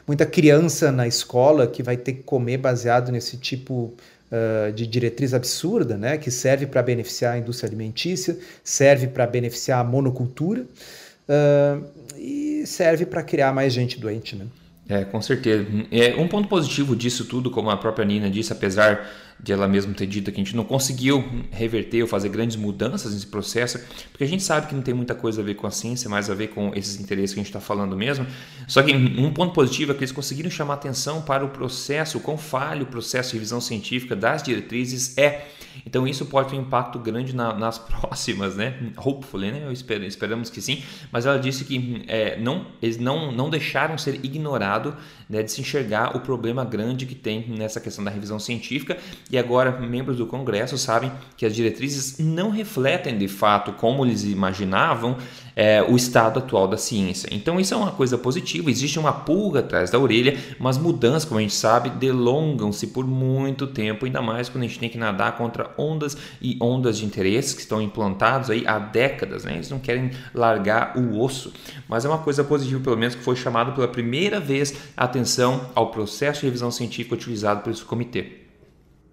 Muita 0.06 0.26
criança 0.26 0.92
na 0.92 1.06
escola 1.06 1.66
que 1.66 1.82
vai 1.82 1.96
ter 1.96 2.12
que 2.12 2.22
comer 2.22 2.58
baseado 2.58 3.10
nesse 3.10 3.38
tipo 3.38 3.94
uh, 4.30 4.72
de 4.72 4.86
diretriz 4.86 5.32
absurda, 5.32 5.96
né? 5.96 6.18
que 6.18 6.30
serve 6.30 6.66
para 6.66 6.82
beneficiar 6.82 7.34
a 7.34 7.38
indústria 7.38 7.68
alimentícia, 7.68 8.38
serve 8.62 9.06
para 9.06 9.26
beneficiar 9.26 9.80
a 9.80 9.84
monocultura 9.84 10.62
uh, 10.62 11.84
e 12.18 12.64
serve 12.66 13.06
para 13.06 13.22
criar 13.22 13.54
mais 13.54 13.72
gente 13.72 13.98
doente. 13.98 14.36
Né? 14.36 14.46
É, 14.88 15.04
com 15.04 15.20
certeza. 15.20 15.66
É, 15.90 16.14
um 16.16 16.28
ponto 16.28 16.48
positivo 16.48 16.94
disso 16.94 17.24
tudo, 17.24 17.50
como 17.50 17.70
a 17.70 17.76
própria 17.76 18.04
Nina 18.04 18.30
disse, 18.30 18.52
apesar 18.52 19.04
de 19.38 19.52
ela 19.52 19.66
mesma 19.66 19.92
ter 19.92 20.06
dito 20.06 20.30
que 20.30 20.40
a 20.40 20.44
gente 20.44 20.56
não 20.56 20.64
conseguiu 20.64 21.24
reverter 21.50 22.02
ou 22.02 22.08
fazer 22.08 22.28
grandes 22.28 22.56
mudanças 22.56 23.12
nesse 23.12 23.26
processo, 23.26 23.80
porque 24.10 24.24
a 24.24 24.26
gente 24.26 24.42
sabe 24.42 24.68
que 24.68 24.74
não 24.74 24.82
tem 24.82 24.94
muita 24.94 25.14
coisa 25.14 25.42
a 25.42 25.44
ver 25.44 25.54
com 25.54 25.66
a 25.66 25.70
ciência, 25.70 26.08
mais 26.08 26.30
a 26.30 26.34
ver 26.34 26.48
com 26.48 26.72
esses 26.74 27.00
interesses 27.00 27.34
que 27.34 27.40
a 27.40 27.42
gente 27.42 27.50
está 27.50 27.60
falando 27.60 27.96
mesmo. 27.96 28.26
Só 28.66 28.82
que 28.82 28.94
um 28.94 29.32
ponto 29.32 29.52
positivo 29.52 29.92
é 29.92 29.94
que 29.94 30.00
eles 30.00 30.12
conseguiram 30.12 30.50
chamar 30.50 30.74
atenção 30.74 31.20
para 31.20 31.44
o 31.44 31.48
processo, 31.48 32.18
o 32.18 32.20
quão 32.20 32.38
falho 32.38 32.84
o 32.84 32.86
processo 32.86 33.30
de 33.30 33.36
revisão 33.36 33.60
científica 33.60 34.14
das 34.14 34.42
diretrizes 34.42 35.18
é 35.18 35.48
Então 35.84 36.06
isso 36.06 36.26
pode 36.26 36.50
ter 36.50 36.56
um 36.56 36.62
impacto 36.62 36.98
grande 36.98 37.34
na, 37.34 37.52
nas 37.54 37.78
próximas, 37.80 38.56
né? 38.56 38.92
Hopefully, 38.96 39.50
né? 39.50 39.72
Espero, 39.72 40.04
esperamos 40.04 40.48
que 40.50 40.60
sim. 40.60 40.82
Mas 41.10 41.26
ela 41.26 41.38
disse 41.38 41.64
que 41.64 42.04
é, 42.06 42.38
não, 42.38 42.66
eles 42.80 42.98
não, 42.98 43.32
não 43.32 43.50
deixaram 43.50 43.98
ser 43.98 44.24
ignorado 44.24 44.96
né, 45.28 45.42
de 45.42 45.50
se 45.50 45.60
enxergar 45.60 46.16
o 46.16 46.20
problema 46.20 46.64
grande 46.64 47.06
que 47.06 47.14
tem 47.14 47.48
nessa 47.48 47.80
questão 47.80 48.04
da 48.04 48.10
revisão 48.10 48.38
científica. 48.38 48.96
E 49.30 49.36
agora 49.36 49.72
membros 49.72 50.16
do 50.16 50.26
Congresso 50.26 50.78
sabem 50.78 51.12
que 51.36 51.44
as 51.44 51.54
diretrizes 51.54 52.18
não 52.18 52.50
refletem 52.50 53.18
de 53.18 53.28
fato 53.28 53.72
como 53.72 54.04
eles 54.04 54.24
imaginavam 54.24 55.16
é, 55.56 55.82
o 55.82 55.96
estado 55.96 56.38
atual 56.38 56.68
da 56.68 56.76
ciência. 56.76 57.26
Então 57.32 57.58
isso 57.58 57.72
é 57.72 57.76
uma 57.76 57.90
coisa 57.90 58.18
positiva. 58.18 58.70
Existe 58.70 58.98
uma 58.98 59.12
pulga 59.12 59.60
atrás 59.60 59.90
da 59.90 59.98
orelha, 59.98 60.38
mas 60.60 60.76
mudanças, 60.76 61.24
como 61.24 61.38
a 61.38 61.42
gente 61.42 61.54
sabe, 61.54 61.88
delongam-se 61.88 62.88
por 62.88 63.06
muito 63.06 63.66
tempo, 63.66 64.04
ainda 64.04 64.20
mais 64.20 64.50
quando 64.50 64.64
a 64.64 64.66
gente 64.66 64.78
tem 64.78 64.90
que 64.90 64.98
nadar 64.98 65.38
contra 65.38 65.70
ondas 65.78 66.14
e 66.42 66.58
ondas 66.60 66.98
de 66.98 67.06
interesses 67.06 67.54
que 67.54 67.62
estão 67.62 67.80
implantados 67.80 68.50
aí 68.50 68.66
há 68.66 68.78
décadas, 68.78 69.44
né? 69.44 69.54
Eles 69.54 69.70
não 69.70 69.78
querem 69.78 70.10
largar 70.34 70.98
o 70.98 71.18
osso. 71.18 71.54
Mas 71.88 72.04
é 72.04 72.08
uma 72.08 72.18
coisa 72.18 72.44
positiva, 72.44 72.80
pelo 72.80 72.98
menos, 72.98 73.14
que 73.14 73.22
foi 73.22 73.34
chamado 73.34 73.72
pela 73.72 73.88
primeira 73.88 74.38
vez 74.38 74.74
a 74.94 75.04
atenção 75.04 75.70
ao 75.74 75.90
processo 75.90 76.40
de 76.40 76.46
revisão 76.46 76.70
científica 76.70 77.14
utilizado 77.14 77.62
por 77.62 77.70
esse 77.70 77.82
comitê. 77.82 78.42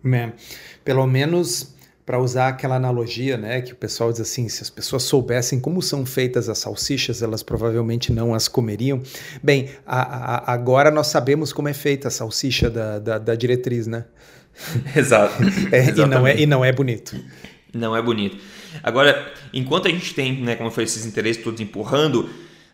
É, 0.06 0.34
pelo 0.84 1.08
menos 1.08 1.74
para 2.06 2.20
usar 2.20 2.50
aquela 2.50 2.76
analogia, 2.76 3.38
né, 3.38 3.62
que 3.62 3.72
o 3.72 3.76
pessoal 3.76 4.12
diz 4.12 4.20
assim, 4.20 4.50
se 4.50 4.62
as 4.62 4.70
pessoas 4.70 5.04
soubessem 5.04 5.60
como 5.60 5.82
são 5.82 6.06
feitas 6.06 6.50
as 6.50 6.58
salsichas, 6.58 7.22
elas 7.22 7.42
provavelmente 7.42 8.12
não 8.12 8.34
as 8.34 8.48
comeriam. 8.48 9.02
Bem, 9.42 9.70
a, 9.86 10.02
a, 10.52 10.54
agora 10.54 10.92
nós 10.92 11.08
sabemos 11.08 11.54
como 11.54 11.70
é 11.70 11.74
feita 11.74 12.10
a 12.10 12.12
salsicha 12.12 12.70
da, 12.70 13.00
da, 13.00 13.18
da 13.18 13.36
diretriz, 13.36 13.88
né? 13.88 14.06
Exato. 14.96 15.42
É, 15.72 15.90
e, 15.90 16.06
não 16.06 16.28
é, 16.28 16.40
e 16.42 16.46
não 16.46 16.66
é 16.66 16.72
bonito. 16.72 17.16
Não 17.74 17.96
é 17.96 18.02
bonito. 18.02 18.38
Agora, 18.84 19.32
enquanto 19.54 19.88
a 19.88 19.92
gente 19.92 20.14
tem, 20.14 20.42
né, 20.42 20.56
como 20.56 20.70
foi 20.70 20.84
esses 20.84 21.06
interesses 21.06 21.42
todos 21.42 21.62
empurrando 21.62 22.30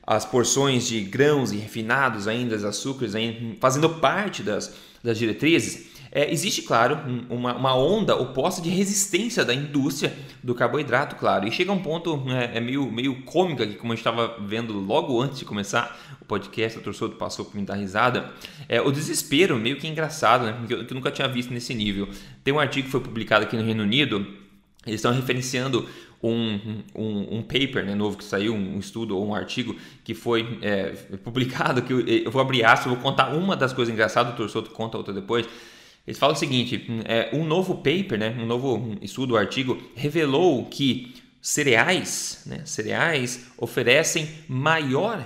as 0.05 0.25
porções 0.25 0.87
de 0.87 1.01
grãos 1.01 1.51
e 1.51 1.57
refinados 1.57 2.27
ainda, 2.27 2.55
os 2.55 2.65
açúcares 2.65 3.13
ainda, 3.13 3.55
fazendo 3.61 3.87
parte 3.89 4.41
das, 4.41 4.73
das 5.03 5.19
diretrizes, 5.19 5.88
é, 6.11 6.31
existe, 6.31 6.63
claro, 6.63 6.99
uma, 7.29 7.55
uma, 7.55 7.75
onda 7.75 8.15
oposta 8.15 8.61
de 8.61 8.69
resistência 8.69 9.45
da 9.45 9.53
indústria 9.53 10.13
do 10.43 10.55
carboidrato, 10.55 11.15
claro. 11.15 11.47
E 11.47 11.51
chega 11.51 11.71
um 11.71 11.81
ponto, 11.81 12.17
né, 12.17 12.51
é 12.53 12.59
meio, 12.59 12.91
meio 12.91 13.21
cômico 13.23 13.61
aqui, 13.61 13.75
como 13.75 13.93
a 13.93 13.95
gente 13.95 14.05
estava 14.05 14.37
vendo 14.41 14.73
logo 14.73 15.21
antes 15.21 15.39
de 15.39 15.45
começar 15.45 15.97
o 16.19 16.25
podcast, 16.25 16.79
o 16.79 16.81
Torçoto 16.81 17.15
passou 17.15 17.45
por 17.45 17.55
me 17.55 17.63
dar 17.63 17.75
risada. 17.75 18.31
É, 18.67 18.81
o 18.81 18.91
desespero, 18.91 19.57
meio 19.57 19.77
que 19.77 19.87
engraçado, 19.87 20.45
né, 20.45 20.63
que 20.67 20.73
eu, 20.73 20.85
que 20.85 20.93
eu 20.93 20.95
nunca 20.95 21.11
tinha 21.11 21.27
visto 21.27 21.53
nesse 21.53 21.73
nível. 21.73 22.09
Tem 22.43 22.53
um 22.53 22.59
artigo 22.59 22.85
que 22.85 22.91
foi 22.91 23.01
publicado 23.01 23.45
aqui 23.45 23.55
no 23.55 23.63
Reino 23.63 23.83
Unido, 23.83 24.25
eles 24.85 24.99
estão 24.99 25.11
referenciando 25.11 25.87
um, 26.21 26.83
um, 26.95 27.37
um, 27.37 27.41
paper 27.41 27.85
né, 27.85 27.95
novo 27.95 28.17
que 28.17 28.23
saiu, 28.23 28.53
um 28.53 28.77
estudo 28.77 29.17
ou 29.17 29.25
um 29.25 29.33
artigo 29.33 29.75
que 30.03 30.13
foi 30.13 30.59
é, 30.61 30.89
publicado, 31.23 31.81
que 31.81 31.93
eu, 31.93 32.01
eu, 32.01 32.31
vou 32.31 32.41
abrir 32.41 32.63
aspas, 32.63 32.91
vou 32.91 33.01
contar 33.01 33.33
uma 33.33 33.55
das 33.55 33.73
coisas 33.73 33.93
engraçadas, 33.93 34.33
o 34.33 34.35
Torçoto 34.35 34.71
conta 34.71 34.97
outra 34.97 35.13
depois, 35.13 35.47
eles 36.09 36.17
falam 36.17 36.35
o 36.35 36.39
seguinte: 36.39 36.87
é, 37.05 37.29
um 37.33 37.45
novo 37.45 37.75
paper, 37.75 38.17
né, 38.17 38.35
um 38.39 38.45
novo 38.45 38.97
estudo, 38.99 39.37
artigo, 39.37 39.79
revelou 39.95 40.65
que 40.65 41.13
cereais, 41.39 42.41
né, 42.47 42.63
cereais 42.65 43.45
oferecem 43.55 44.27
maior 44.47 45.23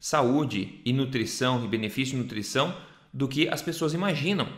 saúde 0.00 0.80
e 0.84 0.92
nutrição 0.92 1.64
e 1.64 1.68
benefício 1.68 2.16
de 2.16 2.22
nutrição 2.22 2.74
do 3.12 3.28
que 3.28 3.48
as 3.48 3.62
pessoas 3.62 3.94
imaginam, 3.94 4.48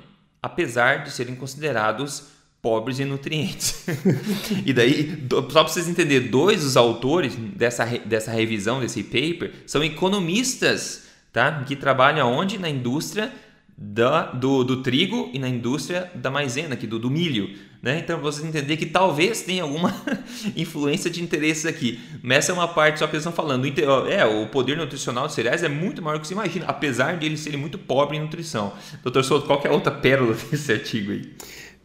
apesar 0.43 1.05
de 1.05 1.11
serem 1.11 1.37
considerados 1.37 2.29
pobres 2.63 2.99
em 2.99 3.05
nutrientes. 3.05 3.85
e 4.65 4.73
daí, 4.73 5.27
só 5.31 5.43
para 5.43 5.63
vocês 5.65 5.87
entenderem, 5.87 6.29
dois 6.29 6.63
dos 6.63 6.75
autores 6.75 7.37
dessa, 7.37 7.85
dessa 7.85 8.31
revisão 8.31 8.81
desse 8.81 9.03
paper 9.03 9.53
são 9.67 9.85
economistas, 9.85 11.05
tá? 11.31 11.63
Que 11.65 11.77
trabalham 11.77 12.33
onde? 12.33 12.57
Na 12.57 12.71
indústria 12.71 13.31
da, 13.79 14.33
do, 14.33 14.65
do, 14.65 14.83
trigo 14.83 15.29
e 15.35 15.39
na 15.39 15.49
indústria 15.49 16.11
da 16.15 16.31
maisena, 16.31 16.75
aqui, 16.75 16.87
do, 16.87 16.99
do 16.99 17.11
milho. 17.11 17.55
Né? 17.83 17.99
Então, 17.99 18.19
vocês 18.21 18.45
entender 18.45 18.79
que 18.79 18.87
talvez 18.87 19.43
tenha 19.43 19.63
alguma 19.63 19.95
influência 20.57 21.11
de 21.11 21.23
interesses 21.23 21.67
aqui. 21.67 22.01
Mas 22.23 22.39
essa 22.39 22.53
é 22.53 22.55
uma 22.55 22.69
parte 22.69 22.99
só 22.99 23.07
que 23.07 23.15
eles 23.15 23.23
estão 23.23 23.33
falando. 23.33 23.67
É, 24.11 24.25
o 24.25 24.47
poder 24.47 24.77
nutricional 24.77 25.27
dos 25.27 25.35
cereais 25.35 25.63
é 25.63 25.69
muito 25.69 26.01
maior 26.01 26.19
que 26.19 26.27
se 26.27 26.33
imagina, 26.33 26.65
apesar 26.67 27.19
de 27.19 27.27
eles 27.27 27.41
serem 27.41 27.61
muito 27.61 27.79
pobres 27.79 28.19
em 28.19 28.23
nutrição. 28.23 28.73
Doutor 29.03 29.23
Souto, 29.23 29.47
qual 29.47 29.61
é 29.63 29.69
a 29.69 29.73
outra 29.73 29.93
pérola 29.93 30.35
desse 30.51 30.73
artigo 30.73 31.13
aí? 31.13 31.35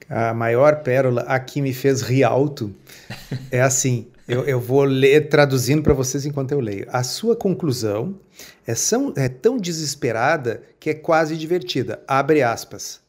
A 0.09 0.33
maior 0.33 0.77
pérola 0.77 1.21
aqui 1.21 1.61
me 1.61 1.73
fez 1.73 2.01
rir 2.01 2.23
alto. 2.23 2.73
É 3.49 3.61
assim, 3.61 4.07
eu, 4.31 4.45
eu 4.45 4.61
vou 4.61 4.85
ler 4.85 5.27
traduzindo 5.27 5.83
para 5.83 5.93
vocês 5.93 6.25
enquanto 6.25 6.53
eu 6.53 6.61
leio. 6.61 6.87
A 6.89 7.03
sua 7.03 7.35
conclusão 7.35 8.17
é, 8.65 8.73
são, 8.73 9.13
é 9.17 9.27
tão 9.27 9.57
desesperada 9.57 10.63
que 10.79 10.89
é 10.89 10.93
quase 10.93 11.35
divertida. 11.35 12.01
Abre 12.07 12.41
aspas. 12.41 13.01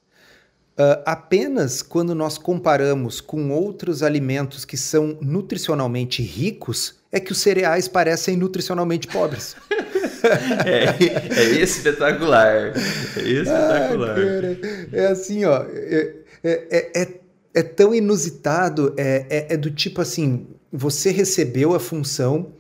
Uh, 0.72 0.98
apenas 1.06 1.80
quando 1.80 2.12
nós 2.12 2.38
comparamos 2.38 3.20
com 3.20 3.50
outros 3.50 4.02
alimentos 4.02 4.64
que 4.64 4.76
são 4.76 5.16
nutricionalmente 5.20 6.22
ricos 6.22 6.96
é 7.12 7.20
que 7.20 7.30
os 7.30 7.38
cereais 7.38 7.86
parecem 7.86 8.36
nutricionalmente 8.36 9.06
pobres. 9.06 9.54
é, 10.66 11.38
é 11.38 11.44
espetacular. 11.60 12.72
É 13.16 13.20
espetacular. 13.20 14.16
Ah, 14.18 14.96
é 14.96 15.06
assim, 15.06 15.44
ó. 15.44 15.62
É, 15.62 16.14
é, 16.42 17.00
é, 17.00 17.08
é 17.54 17.62
tão 17.62 17.94
inusitado. 17.94 18.92
É, 18.96 19.26
é, 19.28 19.54
é 19.54 19.56
do 19.56 19.70
tipo 19.70 20.00
assim: 20.00 20.48
você 20.72 21.10
recebeu 21.10 21.74
a 21.74 21.80
função 21.80 22.52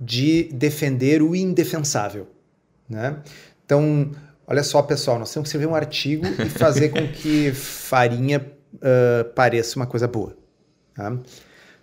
de 0.00 0.44
defender 0.52 1.22
o 1.22 1.34
indefensável. 1.34 2.26
Né? 2.88 3.18
Então, 3.64 4.10
olha 4.46 4.62
só, 4.62 4.80
pessoal, 4.80 5.18
nós 5.18 5.32
temos 5.32 5.48
que 5.48 5.56
escrever 5.56 5.70
um 5.70 5.74
artigo 5.74 6.24
e 6.26 6.48
fazer 6.48 6.88
com 6.88 7.06
que 7.08 7.52
farinha 7.52 8.44
uh, 8.74 9.24
pareça 9.34 9.76
uma 9.76 9.86
coisa 9.86 10.08
boa. 10.08 10.36
Tá? 10.94 11.16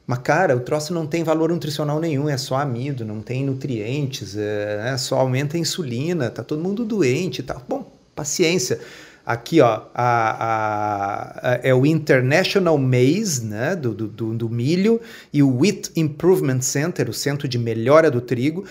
Mas, 0.07 0.19
cara, 0.19 0.55
o 0.55 0.59
troço 0.59 0.93
não 0.93 1.07
tem 1.07 1.23
valor 1.23 1.49
nutricional 1.49 1.99
nenhum, 1.99 2.29
é 2.29 2.37
só 2.37 2.55
amido, 2.55 3.03
não 3.03 3.21
tem 3.21 3.43
nutrientes, 3.43 4.37
é, 4.37 4.91
é 4.93 4.97
só 4.97 5.19
aumenta 5.19 5.57
a 5.57 5.59
insulina, 5.59 6.29
tá 6.29 6.43
todo 6.43 6.61
mundo 6.61 6.85
doente 6.85 7.39
e 7.39 7.43
tal. 7.43 7.61
Bom, 7.67 7.91
paciência. 8.15 8.79
Aqui, 9.25 9.59
ó, 9.59 9.81
a, 9.93 9.95
a, 9.95 11.51
a, 11.51 11.59
é 11.63 11.73
o 11.73 11.85
International 11.85 12.77
Maize, 12.77 13.43
né, 13.43 13.75
do, 13.75 13.93
do, 13.93 14.33
do 14.33 14.49
milho, 14.49 15.01
e 15.33 15.41
o 15.41 15.57
Wheat 15.57 15.91
Improvement 15.95 16.61
Center, 16.61 17.09
o 17.09 17.13
Centro 17.13 17.47
de 17.47 17.57
Melhora 17.57 18.11
do 18.11 18.21
Trigo, 18.21 18.65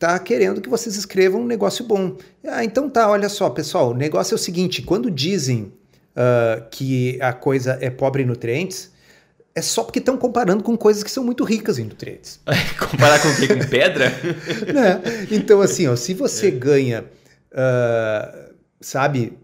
tá 0.00 0.18
querendo 0.18 0.60
que 0.60 0.68
vocês 0.68 0.96
escrevam 0.96 1.42
um 1.42 1.46
negócio 1.46 1.84
bom. 1.84 2.16
Ah, 2.44 2.64
então 2.64 2.88
tá, 2.90 3.08
olha 3.08 3.28
só, 3.28 3.50
pessoal, 3.50 3.90
o 3.90 3.94
negócio 3.94 4.34
é 4.34 4.36
o 4.36 4.38
seguinte: 4.38 4.82
quando 4.82 5.10
dizem 5.10 5.72
uh, 6.16 6.68
que 6.70 7.20
a 7.20 7.32
coisa 7.32 7.78
é 7.80 7.90
pobre 7.90 8.22
em 8.22 8.26
nutrientes, 8.26 8.90
é 9.54 9.62
só 9.62 9.84
porque 9.84 9.98
estão 9.98 10.16
comparando 10.16 10.64
com 10.64 10.76
coisas 10.76 11.04
que 11.04 11.10
são 11.10 11.22
muito 11.22 11.44
ricas 11.44 11.78
em 11.78 11.84
nutrientes. 11.84 12.40
Comparar 12.78 13.20
com 13.20 13.28
o 13.28 13.36
quê? 13.36 13.46
Com 13.46 13.68
pedra? 13.68 14.10
né? 14.72 15.00
Então, 15.30 15.60
assim, 15.60 15.86
ó, 15.86 15.94
se 15.94 16.14
você 16.14 16.48
é. 16.48 16.50
ganha, 16.50 17.04
uh, 17.52 18.54
sabe, 18.80 19.38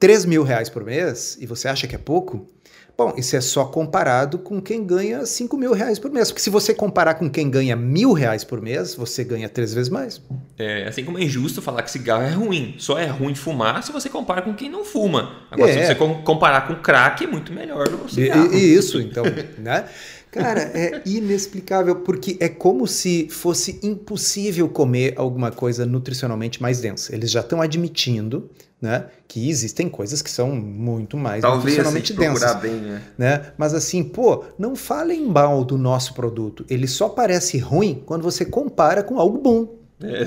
3 0.00 0.24
mil 0.24 0.42
reais 0.42 0.70
por 0.70 0.82
mês 0.82 1.36
e 1.38 1.46
você 1.46 1.68
acha 1.68 1.86
que 1.86 1.94
é 1.94 1.98
pouco, 1.98 2.48
bom, 2.96 3.12
isso 3.18 3.36
é 3.36 3.40
só 3.40 3.66
comparado 3.66 4.38
com 4.38 4.60
quem 4.60 4.82
ganha 4.82 5.26
5 5.26 5.54
mil 5.58 5.72
reais 5.74 5.98
por 5.98 6.10
mês. 6.10 6.30
Porque 6.30 6.42
se 6.42 6.48
você 6.48 6.72
comparar 6.72 7.14
com 7.14 7.28
quem 7.28 7.50
ganha 7.50 7.76
mil 7.76 8.14
reais 8.14 8.42
por 8.42 8.62
mês, 8.62 8.94
você 8.94 9.22
ganha 9.22 9.46
três 9.46 9.74
vezes 9.74 9.90
mais. 9.90 10.20
É, 10.58 10.88
assim 10.88 11.04
como 11.04 11.18
é 11.18 11.22
injusto 11.22 11.60
falar 11.60 11.82
que 11.82 11.90
cigarro 11.90 12.22
é 12.22 12.30
ruim. 12.30 12.74
Só 12.78 12.98
é 12.98 13.06
ruim 13.06 13.34
fumar 13.34 13.82
se 13.82 13.92
você 13.92 14.08
compara 14.08 14.40
com 14.40 14.54
quem 14.54 14.70
não 14.70 14.86
fuma. 14.86 15.44
Agora, 15.50 15.70
é. 15.70 15.86
se 15.86 15.94
você 15.94 16.22
comparar 16.24 16.66
com 16.66 16.76
crack, 16.76 17.24
é 17.24 17.26
muito 17.26 17.52
melhor 17.52 17.86
o 17.88 18.08
cigarro. 18.08 18.54
E, 18.54 18.56
e 18.56 18.74
isso, 18.74 18.98
então, 19.02 19.24
né? 19.58 19.84
Cara, 20.30 20.60
é 20.62 21.02
inexplicável, 21.04 21.96
porque 21.96 22.36
é 22.40 22.48
como 22.48 22.86
se 22.86 23.28
fosse 23.28 23.80
impossível 23.82 24.68
comer 24.68 25.12
alguma 25.16 25.50
coisa 25.50 25.84
nutricionalmente 25.84 26.62
mais 26.62 26.80
densa. 26.80 27.14
Eles 27.14 27.30
já 27.30 27.40
estão 27.40 27.60
admitindo 27.60 28.48
né, 28.80 29.06
que 29.28 29.50
existem 29.50 29.88
coisas 29.88 30.22
que 30.22 30.30
são 30.30 30.52
muito 30.52 31.16
mais 31.16 31.42
Talvez 31.42 31.76
nutricionalmente 31.76 32.12
densas. 32.14 32.54
Bem, 32.60 32.76
né? 32.76 33.02
né? 33.18 33.52
Mas 33.58 33.74
assim, 33.74 34.02
pô, 34.02 34.44
não 34.58 34.74
falem 34.74 35.26
mal 35.26 35.62
do 35.64 35.76
nosso 35.76 36.14
produto. 36.14 36.64
Ele 36.68 36.86
só 36.86 37.08
parece 37.08 37.58
ruim 37.58 38.02
quando 38.06 38.22
você 38.22 38.44
compara 38.44 39.02
com 39.02 39.18
algo 39.18 39.38
bom. 39.38 39.76
É. 40.02 40.26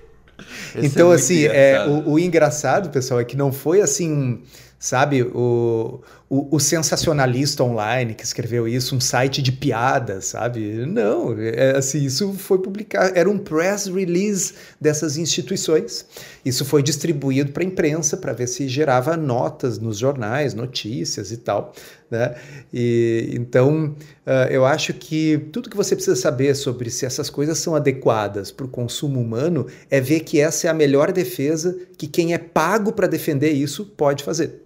então, 0.76 1.12
é 1.12 1.16
assim, 1.16 1.44
é, 1.44 1.84
o, 1.86 2.12
o 2.12 2.18
engraçado, 2.18 2.90
pessoal, 2.90 3.20
é 3.20 3.24
que 3.24 3.36
não 3.36 3.52
foi 3.52 3.80
assim 3.80 4.42
sabe? 4.84 5.22
O, 5.22 6.02
o, 6.28 6.56
o, 6.56 6.58
sensacionalista 6.58 7.62
online 7.62 8.14
que 8.14 8.24
escreveu 8.24 8.66
isso, 8.66 8.96
um 8.96 9.00
site 9.00 9.42
de 9.42 9.52
piadas, 9.52 10.26
sabe? 10.26 10.86
Não, 10.86 11.38
é, 11.38 11.76
assim, 11.76 12.02
isso 12.02 12.32
foi 12.32 12.58
publicado, 12.58 13.12
era 13.14 13.28
um 13.28 13.38
press 13.38 13.86
release 13.86 14.54
dessas 14.80 15.18
instituições. 15.18 16.06
Isso 16.44 16.64
foi 16.64 16.82
distribuído 16.82 17.52
para 17.52 17.62
a 17.62 17.66
imprensa 17.66 18.16
para 18.16 18.32
ver 18.32 18.48
se 18.48 18.68
gerava 18.68 19.16
notas 19.16 19.78
nos 19.78 19.98
jornais, 19.98 20.54
notícias 20.54 21.30
e 21.30 21.36
tal. 21.36 21.74
Né? 22.10 22.34
E, 22.72 23.30
então, 23.32 23.94
uh, 24.26 24.50
eu 24.50 24.64
acho 24.64 24.94
que 24.94 25.38
tudo 25.52 25.68
que 25.68 25.76
você 25.76 25.94
precisa 25.94 26.16
saber 26.16 26.54
sobre 26.54 26.90
se 26.90 27.04
essas 27.04 27.28
coisas 27.28 27.58
são 27.58 27.74
adequadas 27.74 28.50
para 28.50 28.64
o 28.64 28.68
consumo 28.68 29.20
humano 29.20 29.66
é 29.90 30.00
ver 30.00 30.20
que 30.20 30.40
essa 30.40 30.68
é 30.68 30.70
a 30.70 30.74
melhor 30.74 31.12
defesa 31.12 31.76
que 31.98 32.06
quem 32.06 32.32
é 32.32 32.38
pago 32.38 32.92
para 32.92 33.06
defender 33.06 33.50
isso 33.50 33.84
pode 33.84 34.24
fazer. 34.24 34.62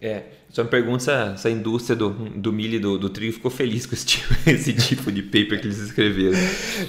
É, 0.00 0.22
só 0.50 0.64
me 0.64 0.70
pergunta 0.70 1.00
se 1.00 1.10
a, 1.10 1.36
se 1.36 1.48
a 1.48 1.50
indústria 1.50 1.94
do, 1.94 2.10
do 2.10 2.52
milho 2.52 2.76
e 2.76 2.78
do, 2.78 2.98
do 2.98 3.10
trigo 3.10 3.34
ficou 3.34 3.50
feliz 3.50 3.84
com 3.84 3.94
esse 3.94 4.06
tipo, 4.06 4.34
esse 4.48 4.72
tipo 4.72 5.12
de 5.12 5.22
paper 5.22 5.60
que 5.60 5.66
eles 5.66 5.78
escreveram. 5.78 6.38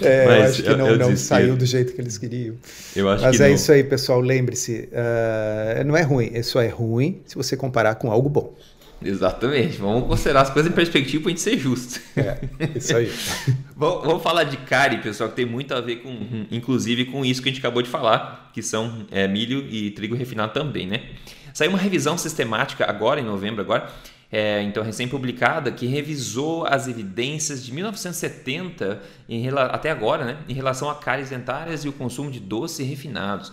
É, 0.01 0.25
Mas 0.25 0.38
eu 0.38 0.44
acho 0.44 0.63
que 0.63 0.75
não, 0.75 0.96
não 0.96 1.16
saiu 1.18 1.58
do 1.58 1.66
jeito 1.66 1.94
que 1.94 2.00
eles 2.00 2.18
queriam. 2.18 2.56
Eu 2.96 3.10
acho 3.10 3.24
Mas 3.24 3.38
que 3.38 3.44
é 3.44 3.48
não. 3.48 3.56
isso 3.56 3.72
aí, 3.72 3.84
pessoal. 3.84 4.22
Lembre-se, 4.22 4.89
uh, 4.92 5.84
não 5.86 5.98
é 5.98 6.01
ruim. 6.01 6.32
Isso 6.34 6.58
é 6.58 6.68
ruim 6.68 7.22
se 7.25 7.36
você 7.36 7.58
comparar 7.58 7.96
com 7.96 8.10
algo 8.10 8.30
bom. 8.30 8.56
Exatamente. 9.04 9.78
Vamos 9.78 10.08
considerar 10.08 10.42
as 10.42 10.50
coisas 10.50 10.72
em 10.72 10.75
perspectiva 10.75 11.24
para 11.24 11.30
a 11.30 11.32
gente 11.32 11.42
ser 11.42 11.58
justo. 11.58 12.00
É, 12.16 12.39
isso 12.75 12.96
aí. 12.96 13.12
vamos, 13.75 14.06
vamos, 14.06 14.24
falar 14.24 14.44
de 14.46 14.58
cárie, 14.58 15.01
pessoal, 15.01 15.30
que 15.30 15.36
tem 15.36 15.46
muito 15.46 15.74
a 15.74 15.82
ver 15.82 15.98
com, 15.98 16.46
inclusive, 16.51 17.06
com 17.06 17.25
isso 17.25 17.42
que 17.42 17.50
a 17.50 17.51
gente 17.51 17.60
acabou 17.60 17.82
de 17.82 17.89
falar, 17.89 18.51
que 18.54 18.62
são 18.62 19.06
é, 19.12 19.28
milho 19.28 19.66
e 19.70 19.92
trigo 19.92 20.16
refinado 20.16 20.54
também, 20.54 20.88
né? 20.88 21.04
Saiu 21.53 21.70
uma 21.70 21.79
revisão 21.79 22.18
sistemática 22.18 22.89
agora, 22.89 23.20
em 23.20 23.25
novembro, 23.25 23.62
agora, 23.62 23.89
é, 24.32 24.62
então 24.62 24.84
recém-publicada, 24.84 25.72
que 25.72 25.88
revisou 25.88 26.65
as 26.68 26.88
evidências 26.88 27.65
de 27.65 27.74
1970 27.74 29.01
em, 29.27 29.50
até 29.50 29.89
agora, 29.89 30.25
né, 30.25 30.38
em 30.48 30.53
relação 30.53 30.89
a 30.89 30.96
cáries 30.96 31.29
dentárias 31.29 31.84
e 31.84 31.89
o 31.89 31.94
consumo 31.94 32.29
de 32.29 32.39
doces 32.39 32.88
refinados. 32.88 33.51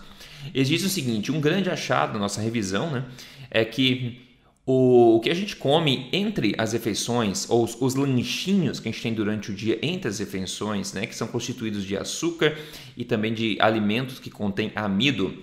Eles 0.53 0.67
dizem 0.67 0.87
o 0.87 0.89
seguinte: 0.89 1.31
um 1.31 1.41
grande 1.41 1.69
achado 1.69 2.13
da 2.13 2.19
nossa 2.19 2.41
revisão 2.41 2.91
né, 2.91 3.05
é 3.49 3.65
que 3.65 4.27
o, 4.67 5.15
o 5.15 5.19
que 5.21 5.29
a 5.29 5.33
gente 5.33 5.55
come 5.55 6.09
entre 6.11 6.53
as 6.57 6.73
refeições, 6.73 7.49
ou 7.49 7.63
os, 7.63 7.75
os, 7.79 7.95
lanchinhos 7.95 8.79
que 8.79 8.89
a 8.89 8.91
gente 8.91 9.01
tem 9.01 9.13
durante 9.13 9.49
o 9.49 9.53
dia 9.53 9.79
entre 9.81 10.09
as 10.09 10.19
refeições, 10.19 10.93
né, 10.93 11.07
que 11.07 11.15
são 11.15 11.27
constituídos 11.27 11.85
de 11.85 11.95
açúcar 11.97 12.55
e 12.95 13.03
também 13.05 13.33
de 13.33 13.57
alimentos 13.61 14.19
que 14.19 14.29
contêm 14.29 14.71
amido, 14.75 15.33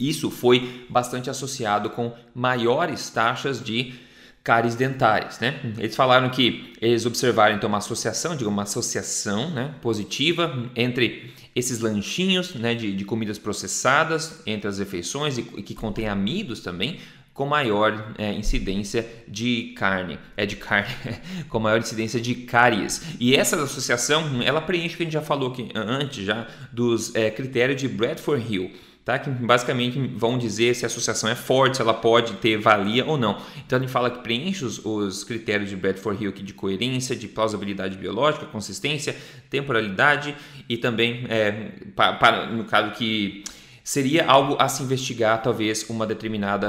isso 0.00 0.30
foi 0.30 0.86
bastante 0.88 1.28
associado 1.28 1.90
com 1.90 2.12
maiores 2.34 3.10
taxas 3.10 3.62
de 3.62 3.94
cáries 4.42 4.74
dentárias, 4.74 5.38
né? 5.38 5.60
Eles 5.76 5.94
falaram 5.94 6.30
que 6.30 6.72
eles 6.80 7.04
observaram 7.04 7.54
então 7.54 7.68
uma 7.68 7.78
associação, 7.78 8.32
digamos, 8.32 8.54
uma 8.54 8.62
associação 8.62 9.50
né, 9.50 9.74
positiva 9.82 10.70
entre 10.74 11.34
esses 11.54 11.80
lanchinhos 11.80 12.54
né, 12.54 12.74
de, 12.74 12.92
de 12.92 13.04
comidas 13.04 13.38
processadas 13.38 14.40
entre 14.46 14.66
as 14.66 14.78
refeições 14.78 15.36
e, 15.36 15.42
e 15.56 15.62
que 15.62 15.74
contém 15.74 16.08
amidos 16.08 16.60
também, 16.60 16.98
com 17.34 17.46
maior 17.46 18.14
é, 18.18 18.32
incidência 18.32 19.06
de 19.28 19.74
carne, 19.76 20.18
é 20.36 20.46
de 20.46 20.56
carne, 20.56 20.94
com 21.48 21.58
maior 21.58 21.78
incidência 21.78 22.20
de 22.20 22.34
cáries. 22.34 23.02
E 23.20 23.36
essa 23.36 23.62
associação, 23.62 24.42
ela 24.42 24.60
preenche 24.60 24.94
o 24.94 24.96
que 24.96 25.02
a 25.02 25.06
gente 25.06 25.12
já 25.12 25.22
falou 25.22 25.52
aqui 25.52 25.68
antes 25.74 26.24
já 26.24 26.46
dos 26.72 27.14
é, 27.14 27.30
critérios 27.30 27.80
de 27.80 27.88
Bradford 27.88 28.44
Hill 28.52 28.70
tá? 29.04 29.18
que 29.18 29.30
basicamente 29.30 29.98
vão 30.16 30.38
dizer 30.38 30.74
se 30.74 30.84
a 30.84 30.86
associação 30.86 31.28
é 31.28 31.34
forte, 31.34 31.76
se 31.76 31.82
ela 31.82 31.94
pode 31.94 32.34
ter 32.34 32.56
valia 32.58 33.04
ou 33.04 33.16
não. 33.16 33.40
Então 33.66 33.78
ele 33.78 33.88
fala 33.88 34.10
que 34.10 34.18
preenche 34.20 34.64
os, 34.64 34.84
os 34.84 35.24
critérios 35.24 35.70
de 35.70 35.76
Bradford 35.76 36.22
Hill 36.22 36.32
de 36.32 36.54
coerência, 36.54 37.16
de 37.16 37.28
plausibilidade 37.28 37.96
biológica, 37.96 38.46
consistência, 38.46 39.16
temporalidade 39.48 40.34
e 40.68 40.76
também, 40.76 41.24
é, 41.28 41.72
para, 41.96 42.46
no 42.46 42.64
caso 42.64 42.92
que 42.92 43.44
seria 43.82 44.26
algo 44.26 44.56
a 44.58 44.68
se 44.68 44.82
investigar, 44.82 45.42
talvez 45.42 45.88
uma 45.88 46.06
determinada 46.06 46.68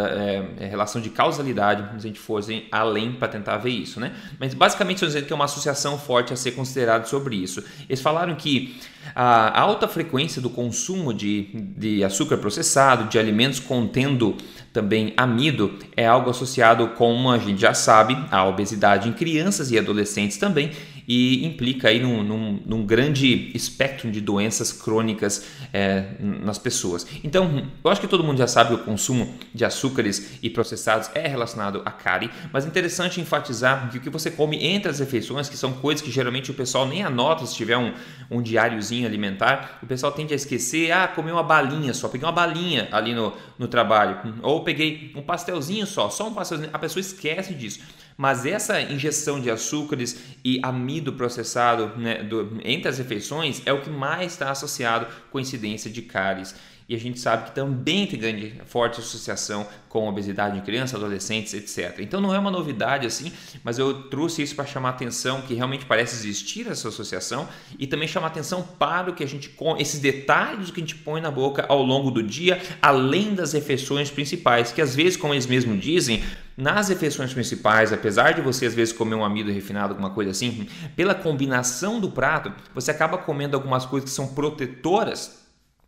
é, 0.60 0.68
relação 0.68 1.02
de 1.02 1.10
causalidade, 1.10 1.84
se 1.92 2.08
a 2.08 2.10
gente 2.10 2.20
fosse 2.20 2.66
além 2.72 3.14
para 3.14 3.28
tentar 3.28 3.58
ver 3.58 3.72
isso, 3.72 4.00
né? 4.00 4.14
Mas 4.40 4.54
basicamente 4.54 4.98
estão 4.98 5.08
dizendo 5.08 5.26
que 5.26 5.34
é 5.34 5.36
uma 5.36 5.46
associação 5.46 5.98
forte 5.98 6.34
a 6.34 6.36
ser 6.36 6.52
considerado 6.52 7.06
sobre 7.08 7.36
isso. 7.36 7.64
Eles 7.88 8.02
falaram 8.02 8.36
que 8.36 8.76
a 9.16 9.60
alta 9.60 9.88
frequência 9.88 10.42
do 10.42 10.50
consumo 10.50 11.14
de, 11.14 11.50
de 11.54 12.04
açúcar 12.04 12.38
processado, 12.38 13.10
de 13.10 13.20
alimentos 13.20 13.60
contendo 13.60 14.38
também 14.72 15.14
amido, 15.18 15.78
é 15.98 16.08
algo 16.08 16.30
associado, 16.30 16.88
como 16.90 17.30
a 17.30 17.38
gente 17.38 17.60
já 17.60 17.74
sabe, 17.74 18.18
à 18.32 18.46
obesidade 18.46 19.10
em 19.10 19.14
crianças 19.14 19.70
e 19.72 19.78
adolescentes 19.78 20.38
também, 20.38 20.72
e 21.14 21.46
implica 21.46 21.90
aí 21.90 22.00
num, 22.00 22.24
num, 22.24 22.60
num 22.66 22.86
grande 22.86 23.52
espectro 23.54 24.10
de 24.10 24.22
doenças 24.22 24.72
crônicas 24.72 25.46
é, 25.74 26.06
nas 26.22 26.58
pessoas. 26.58 27.06
Então, 27.22 27.68
eu 27.84 27.92
acho 27.92 28.00
que 28.00 28.08
todo 28.08 28.24
mundo 28.24 28.38
já 28.38 28.48
sabe 28.48 28.70
que 28.70 28.82
o 28.82 28.86
consumo 28.86 29.36
de 29.54 29.66
açúcares 29.66 30.40
e 30.42 30.50
processados 30.50 31.12
é 31.14 31.28
relacionado 31.28 31.82
à 31.84 31.92
cárie, 31.92 32.32
mas 32.54 32.64
é 32.64 32.70
interessante 32.70 33.20
enfatizar 33.20 33.92
que 33.92 33.98
o 33.98 34.02
que 34.02 34.10
você 34.10 34.32
come 34.32 34.66
entre 34.66 34.90
as 34.90 35.00
refeições, 35.00 35.50
que 35.50 35.58
são 35.58 35.74
coisas 35.74 36.02
que 36.02 36.10
geralmente 36.10 36.50
o 36.50 36.54
pessoal 36.54 36.88
nem 36.88 37.04
anota 37.04 37.46
se 37.46 37.56
tiver 37.56 37.76
um, 37.76 37.94
um 38.30 38.42
diáriozinho 38.42 39.06
alimentar, 39.06 39.80
o 39.84 39.86
pessoal 39.86 40.14
tende 40.14 40.32
a 40.32 40.38
esquecer, 40.38 40.94
ah, 40.94 41.10
comi 41.10 41.30
uma 41.30 41.44
balinha 41.44 41.94
só, 41.94 42.08
peguei 42.08 42.26
uma 42.26 42.32
balinha 42.32 42.88
ali 42.90 43.14
no, 43.14 43.34
no 43.60 43.68
trabalho, 43.68 44.18
ou 44.42 44.64
peguei 44.64 45.12
um 45.14 45.22
pastelzinho 45.22 45.86
só, 45.86 46.10
só 46.10 46.30
um 46.30 46.34
pastelzinho, 46.34 46.70
a 46.72 46.80
pessoa 46.80 47.02
esquece 47.02 47.54
disso. 47.54 47.82
Mas 48.22 48.46
essa 48.46 48.80
injeção 48.80 49.42
de 49.42 49.50
açúcares 49.50 50.16
e 50.46 50.60
amido 50.62 51.14
processado 51.14 51.98
né, 52.00 52.22
do, 52.22 52.62
entre 52.64 52.88
as 52.88 53.00
refeições 53.00 53.64
é 53.66 53.74
o 53.74 53.82
que 53.82 53.90
mais 53.90 54.34
está 54.34 54.52
associado 54.52 55.08
com 55.32 55.40
incidência 55.40 55.90
de 55.90 56.04
cáries 56.04 56.54
e 56.92 56.96
a 56.96 57.00
gente 57.00 57.22
sabe 57.22 57.46
que 57.46 57.56
também 57.56 58.06
tem 58.06 58.20
grande, 58.20 58.54
forte 58.66 59.00
associação 59.00 59.66
com 59.88 60.10
obesidade 60.10 60.58
em 60.58 60.62
crianças, 60.62 60.96
adolescentes, 60.96 61.54
etc. 61.54 62.00
Então 62.00 62.20
não 62.20 62.36
é 62.36 62.38
uma 62.38 62.52
novidade 62.52 63.08
assim, 63.08 63.32
mas 63.64 63.80
eu 63.80 64.10
trouxe 64.10 64.42
isso 64.42 64.54
para 64.54 64.66
chamar 64.66 64.90
atenção 64.90 65.42
que 65.42 65.54
realmente 65.54 65.86
parece 65.86 66.16
existir 66.16 66.68
essa 66.68 66.90
associação 66.90 67.48
e 67.80 67.88
também 67.88 68.10
chamar 68.10 68.28
atenção 68.28 68.62
para 68.62 69.10
o 69.10 69.16
que 69.16 69.24
a 69.24 69.28
gente 69.28 69.48
come, 69.48 69.82
esses 69.82 70.02
detalhes 70.02 70.70
que 70.70 70.82
a 70.82 70.84
gente 70.84 70.96
põe 70.96 71.22
na 71.22 71.32
boca 71.32 71.66
ao 71.70 71.82
longo 71.82 72.12
do 72.12 72.22
dia, 72.22 72.62
além 72.82 73.36
das 73.36 73.54
refeições 73.54 74.12
principais, 74.12 74.74
que 74.74 74.82
às 74.82 74.94
vezes, 74.94 75.16
como 75.16 75.34
eles 75.34 75.46
mesmos 75.46 75.80
dizem, 75.80 76.22
nas 76.58 76.90
refeições 76.90 77.34
principais, 77.34 77.94
apesar 77.94 78.34
de 78.34 78.42
você 78.42 78.66
às 78.66 78.74
vezes 78.74 78.94
comer 78.94 79.16
um 79.16 79.24
amido 79.24 79.50
refinado, 79.50 79.94
alguma 79.94 80.10
coisa 80.10 80.32
assim, 80.32 80.68
pela 80.94 81.16
combinação 81.16 82.02
do 82.02 82.12
prato, 82.12 82.52
você 82.76 82.92
acaba 82.92 83.18
comendo 83.18 83.56
algumas 83.56 83.86
coisas 83.86 84.10
que 84.10 84.14
são 84.14 84.28
protetoras 84.28 85.41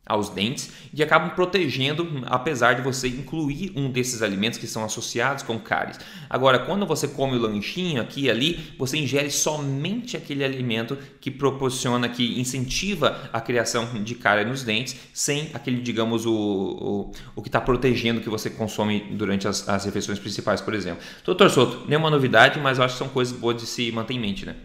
aos 0.06 0.30
dentes 0.30 0.70
e 0.94 1.02
acabam 1.02 1.30
protegendo, 1.30 2.24
apesar 2.26 2.74
de 2.74 2.82
você 2.82 3.08
incluir 3.08 3.72
um 3.76 3.90
desses 3.90 4.22
alimentos 4.22 4.60
que 4.60 4.68
são 4.68 4.84
associados 4.84 5.44
com 5.44 5.58
cáries. 5.58 6.00
Agora, 6.30 6.60
quando 6.60 6.86
você 6.86 7.08
come 7.08 7.38
o 7.38 7.42
lanchinho 7.42 8.02
aqui 8.02 8.24
e 8.24 8.30
ali, 8.30 8.74
você 8.78 8.98
ingere 8.98 9.32
somente 9.32 10.18
aquele 10.18 10.44
alimento 10.44 10.98
que 11.22 11.32
proporciona, 11.32 12.10
que 12.10 12.40
incentiva 12.40 13.30
a 13.32 13.40
criação 13.40 14.04
de 14.04 14.16
cárie 14.16 14.44
nos 14.46 14.64
dentes, 14.64 14.96
sem 15.14 15.50
aquele, 15.54 15.82
digamos, 15.82 16.26
o, 16.26 16.34
o, 16.34 17.12
o 17.36 17.42
que 17.42 17.48
está 17.48 17.62
protegendo 17.62 18.20
que 18.20 18.30
você 18.30 18.50
consome 18.50 19.00
durante 19.12 19.48
as, 19.48 19.68
as 19.70 19.86
refeições 19.86 20.20
principais, 20.20 20.60
por 20.60 20.74
exemplo. 20.74 21.02
Doutor 21.24 21.50
Soto, 21.50 21.88
nenhuma 21.88 22.10
novidade, 22.10 22.60
mas 22.60 22.78
eu 22.78 22.84
acho 22.84 22.96
que 22.96 23.00
são 23.00 23.10
coisas 23.10 23.38
boas 23.38 23.56
de 23.56 23.66
se 23.66 23.92
manter 23.92 24.16
em 24.16 24.20
mente, 24.20 24.46
né? 24.46 24.56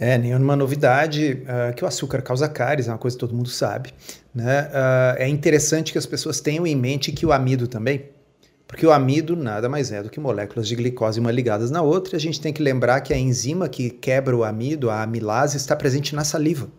É, 0.00 0.16
nenhuma 0.16 0.56
novidade 0.56 1.42
uh, 1.42 1.74
que 1.74 1.84
o 1.84 1.86
açúcar 1.86 2.22
causa 2.22 2.48
cáries, 2.48 2.88
é 2.88 2.90
uma 2.90 2.96
coisa 2.96 3.14
que 3.14 3.20
todo 3.20 3.34
mundo 3.34 3.50
sabe. 3.50 3.92
Né? 4.34 4.62
Uh, 4.62 5.16
é 5.18 5.28
interessante 5.28 5.92
que 5.92 5.98
as 5.98 6.06
pessoas 6.06 6.40
tenham 6.40 6.66
em 6.66 6.74
mente 6.74 7.12
que 7.12 7.26
o 7.26 7.32
amido 7.32 7.68
também, 7.68 8.06
porque 8.66 8.86
o 8.86 8.92
amido 8.92 9.36
nada 9.36 9.68
mais 9.68 9.92
é 9.92 10.02
do 10.02 10.08
que 10.08 10.18
moléculas 10.18 10.66
de 10.66 10.74
glicose 10.74 11.20
uma 11.20 11.30
ligadas 11.30 11.70
na 11.70 11.82
outra, 11.82 12.14
e 12.14 12.16
a 12.16 12.20
gente 12.20 12.40
tem 12.40 12.50
que 12.50 12.62
lembrar 12.62 13.02
que 13.02 13.12
a 13.12 13.18
enzima 13.18 13.68
que 13.68 13.90
quebra 13.90 14.34
o 14.34 14.42
amido, 14.42 14.88
a 14.88 15.02
amilase, 15.02 15.58
está 15.58 15.76
presente 15.76 16.14
na 16.14 16.24
saliva. 16.24 16.70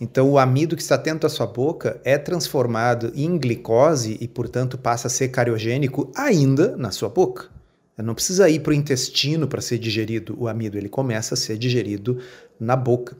Então, 0.00 0.28
o 0.28 0.36
amido 0.36 0.74
que 0.74 0.82
está 0.82 0.96
dentro 0.96 1.20
da 1.20 1.28
sua 1.28 1.46
boca 1.46 2.00
é 2.02 2.18
transformado 2.18 3.12
em 3.14 3.38
glicose 3.38 4.18
e, 4.20 4.26
portanto, 4.26 4.76
passa 4.76 5.06
a 5.06 5.10
ser 5.10 5.28
cariogênico 5.28 6.10
ainda 6.16 6.76
na 6.76 6.90
sua 6.90 7.08
boca. 7.08 7.61
Não 7.98 8.14
precisa 8.14 8.48
ir 8.48 8.60
para 8.60 8.70
o 8.70 8.74
intestino 8.74 9.46
para 9.46 9.60
ser 9.60 9.78
digerido 9.78 10.34
o 10.38 10.48
amido, 10.48 10.78
ele 10.78 10.88
começa 10.88 11.34
a 11.34 11.36
ser 11.36 11.58
digerido 11.58 12.18
na 12.58 12.74
boca. 12.74 13.16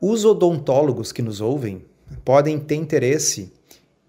Os 0.00 0.24
odontólogos 0.24 1.12
que 1.12 1.20
nos 1.20 1.40
ouvem 1.40 1.84
podem 2.24 2.58
ter 2.58 2.76
interesse 2.76 3.52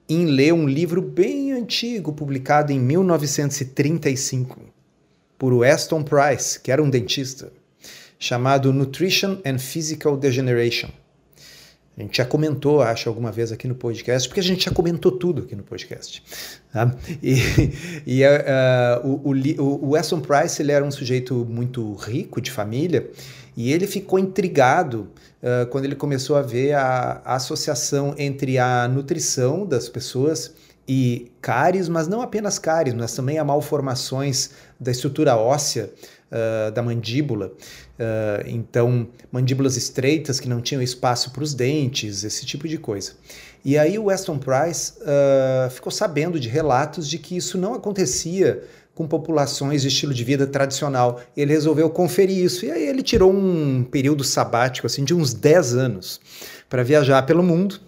em 0.07 0.25
ler 0.25 0.53
um 0.53 0.67
livro 0.67 1.01
bem 1.01 1.51
antigo, 1.51 2.13
publicado 2.13 2.71
em 2.71 2.79
1935, 2.79 4.59
por 5.37 5.53
Weston 5.53 6.03
Price, 6.03 6.59
que 6.59 6.71
era 6.71 6.81
um 6.81 6.89
dentista, 6.89 7.51
chamado 8.17 8.73
Nutrition 8.73 9.37
and 9.45 9.59
Physical 9.59 10.17
Degeneration. 10.17 10.89
A 11.99 12.01
gente 12.01 12.15
já 12.15 12.25
comentou, 12.25 12.81
acho, 12.81 13.09
alguma 13.09 13.29
vez 13.29 13.51
aqui 13.51 13.67
no 13.67 13.75
podcast, 13.75 14.29
porque 14.29 14.39
a 14.39 14.43
gente 14.43 14.63
já 14.63 14.71
comentou 14.71 15.11
tudo 15.11 15.41
aqui 15.41 15.53
no 15.53 15.63
podcast. 15.63 16.23
Tá? 16.71 16.95
E, 17.21 17.35
e 18.07 18.23
uh, 18.23 19.05
o, 19.05 19.31
o, 19.61 19.85
o 19.85 19.89
Weston 19.91 20.21
Price 20.21 20.61
ele 20.61 20.71
era 20.71 20.85
um 20.85 20.91
sujeito 20.91 21.45
muito 21.49 21.93
rico, 21.95 22.39
de 22.39 22.51
família, 22.51 23.11
e 23.57 23.73
ele 23.73 23.85
ficou 23.85 24.17
intrigado 24.17 25.09
uh, 25.43 25.67
quando 25.71 25.83
ele 25.83 25.95
começou 25.95 26.37
a 26.37 26.41
ver 26.41 26.71
a, 26.71 27.21
a 27.25 27.35
associação 27.35 28.15
entre 28.17 28.57
a 28.57 28.87
nutrição 28.87 29.65
das 29.65 29.89
pessoas 29.89 30.53
e 30.87 31.29
cáries, 31.41 31.89
mas 31.89 32.07
não 32.07 32.21
apenas 32.21 32.57
cáries, 32.57 32.93
mas 32.93 33.13
também 33.13 33.37
a 33.37 33.43
malformações 33.43 34.51
da 34.79 34.89
estrutura 34.89 35.35
óssea 35.35 35.91
uh, 36.31 36.71
da 36.71 36.81
mandíbula. 36.81 37.47
Uh, 37.47 38.47
então, 38.47 39.07
mandíbulas 39.31 39.75
estreitas 39.75 40.39
que 40.39 40.47
não 40.47 40.61
tinham 40.61 40.81
espaço 40.81 41.31
para 41.31 41.43
os 41.43 41.53
dentes, 41.53 42.23
esse 42.23 42.45
tipo 42.45 42.67
de 42.67 42.77
coisa. 42.77 43.13
E 43.63 43.77
aí 43.77 43.99
o 43.99 44.05
Weston 44.05 44.37
Price 44.37 44.93
uh, 45.01 45.69
ficou 45.69 45.91
sabendo 45.91 46.39
de 46.39 46.47
relatos 46.47 47.09
de 47.09 47.17
que 47.17 47.35
isso 47.35 47.57
não 47.57 47.73
acontecia 47.73 48.63
com 48.95 49.07
populações 49.07 49.81
de 49.81 49.87
estilo 49.87 50.13
de 50.13 50.23
vida 50.23 50.47
tradicional. 50.47 51.21
Ele 51.35 51.53
resolveu 51.53 51.89
conferir 51.89 52.37
isso 52.37 52.65
e 52.65 52.71
aí 52.71 52.87
ele 52.87 53.01
tirou 53.01 53.31
um 53.31 53.83
período 53.83 54.23
sabático 54.23 54.87
assim 54.87 55.03
de 55.03 55.13
uns 55.13 55.33
10 55.33 55.75
anos 55.75 56.19
para 56.69 56.83
viajar 56.83 57.21
pelo 57.23 57.41
mundo 57.41 57.79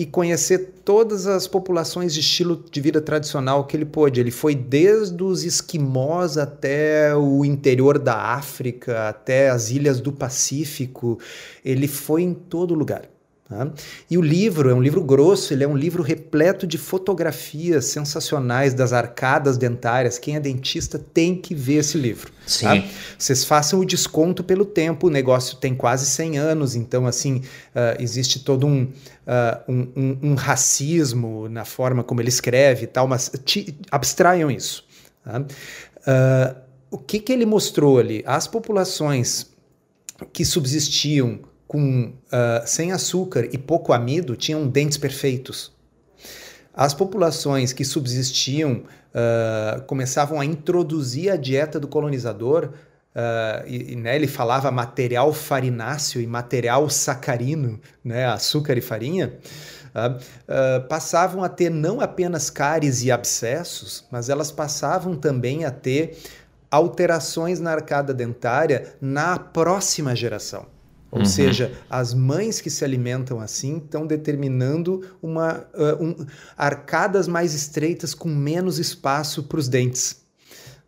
e 0.00 0.06
conhecer 0.06 0.76
todas 0.82 1.26
as 1.26 1.46
populações 1.46 2.14
de 2.14 2.20
estilo 2.20 2.64
de 2.72 2.80
vida 2.80 3.02
tradicional 3.02 3.66
que 3.66 3.76
ele 3.76 3.84
pôde. 3.84 4.18
Ele 4.18 4.30
foi 4.30 4.54
desde 4.54 5.22
os 5.22 5.44
esquimós 5.44 6.38
até 6.38 7.14
o 7.14 7.44
interior 7.44 7.98
da 7.98 8.16
África, 8.16 9.10
até 9.10 9.50
as 9.50 9.70
ilhas 9.70 10.00
do 10.00 10.10
Pacífico. 10.10 11.18
Ele 11.62 11.86
foi 11.86 12.22
em 12.22 12.32
todo 12.32 12.72
lugar. 12.72 13.02
Tá? 13.50 13.68
E 14.08 14.16
o 14.16 14.22
livro 14.22 14.70
é 14.70 14.74
um 14.74 14.80
livro 14.80 15.02
grosso, 15.02 15.52
ele 15.52 15.64
é 15.64 15.68
um 15.68 15.76
livro 15.76 16.04
repleto 16.04 16.68
de 16.68 16.78
fotografias 16.78 17.86
sensacionais 17.86 18.74
das 18.74 18.92
arcadas 18.92 19.58
dentárias. 19.58 20.20
Quem 20.20 20.36
é 20.36 20.40
dentista 20.40 21.00
tem 21.00 21.34
que 21.34 21.52
ver 21.52 21.78
esse 21.78 21.98
livro. 21.98 22.32
Sim. 22.46 22.66
Tá? 22.66 22.84
Vocês 23.18 23.44
façam 23.44 23.80
o 23.80 23.84
desconto 23.84 24.44
pelo 24.44 24.64
tempo, 24.64 25.08
o 25.08 25.10
negócio 25.10 25.56
tem 25.56 25.74
quase 25.74 26.06
100 26.06 26.38
anos, 26.38 26.76
então, 26.76 27.08
assim, 27.08 27.38
uh, 27.38 28.00
existe 28.00 28.38
todo 28.44 28.68
um, 28.68 28.84
uh, 28.84 28.92
um, 29.68 29.88
um, 29.96 30.18
um, 30.30 30.34
racismo 30.36 31.48
na 31.48 31.64
forma 31.64 32.04
como 32.04 32.20
ele 32.20 32.28
escreve 32.28 32.84
e 32.84 32.86
tal, 32.86 33.08
mas 33.08 33.32
te, 33.44 33.76
abstraiam 33.90 34.48
isso. 34.48 34.84
Tá? 35.24 35.40
Uh, 35.40 36.56
o 36.88 36.98
que, 36.98 37.18
que 37.18 37.32
ele 37.32 37.44
mostrou 37.44 37.98
ali? 37.98 38.22
As 38.24 38.46
populações 38.46 39.50
que 40.32 40.44
subsistiam 40.44 41.49
com 41.70 42.06
uh, 42.06 42.66
sem 42.66 42.90
açúcar 42.90 43.48
e 43.52 43.56
pouco 43.56 43.92
amido 43.92 44.34
tinham 44.34 44.66
dentes 44.66 44.98
perfeitos. 44.98 45.72
As 46.74 46.92
populações 46.92 47.72
que 47.72 47.84
subsistiam 47.84 48.82
uh, 48.82 49.80
começavam 49.82 50.40
a 50.40 50.44
introduzir 50.44 51.30
a 51.30 51.36
dieta 51.36 51.78
do 51.78 51.86
colonizador, 51.86 52.70
uh, 53.14 53.68
e, 53.68 53.94
né, 53.94 54.16
ele 54.16 54.26
falava 54.26 54.68
material 54.72 55.32
farináceo 55.32 56.20
e 56.20 56.26
material 56.26 56.90
sacarino, 56.90 57.80
né, 58.02 58.26
açúcar 58.26 58.76
e 58.76 58.80
farinha, 58.80 59.38
passavam 60.88 61.44
a 61.44 61.48
ter 61.48 61.70
não 61.70 62.00
apenas 62.00 62.50
cáries 62.50 63.04
e 63.04 63.12
abscessos, 63.12 64.04
mas 64.10 64.28
elas 64.28 64.50
passavam 64.50 65.14
também 65.14 65.64
a 65.64 65.70
ter 65.70 66.18
alterações 66.68 67.60
na 67.60 67.70
arcada 67.70 68.12
dentária 68.12 68.92
na 69.00 69.38
próxima 69.38 70.16
geração. 70.16 70.79
Ou 71.10 71.20
uhum. 71.20 71.24
seja, 71.24 71.72
as 71.88 72.14
mães 72.14 72.60
que 72.60 72.70
se 72.70 72.84
alimentam 72.84 73.40
assim 73.40 73.78
estão 73.78 74.06
determinando 74.06 75.02
uma, 75.20 75.66
uh, 75.74 76.02
um, 76.04 76.14
arcadas 76.56 77.26
mais 77.26 77.52
estreitas 77.52 78.14
com 78.14 78.28
menos 78.28 78.78
espaço 78.78 79.42
para 79.42 79.58
os 79.58 79.68
dentes. 79.68 80.20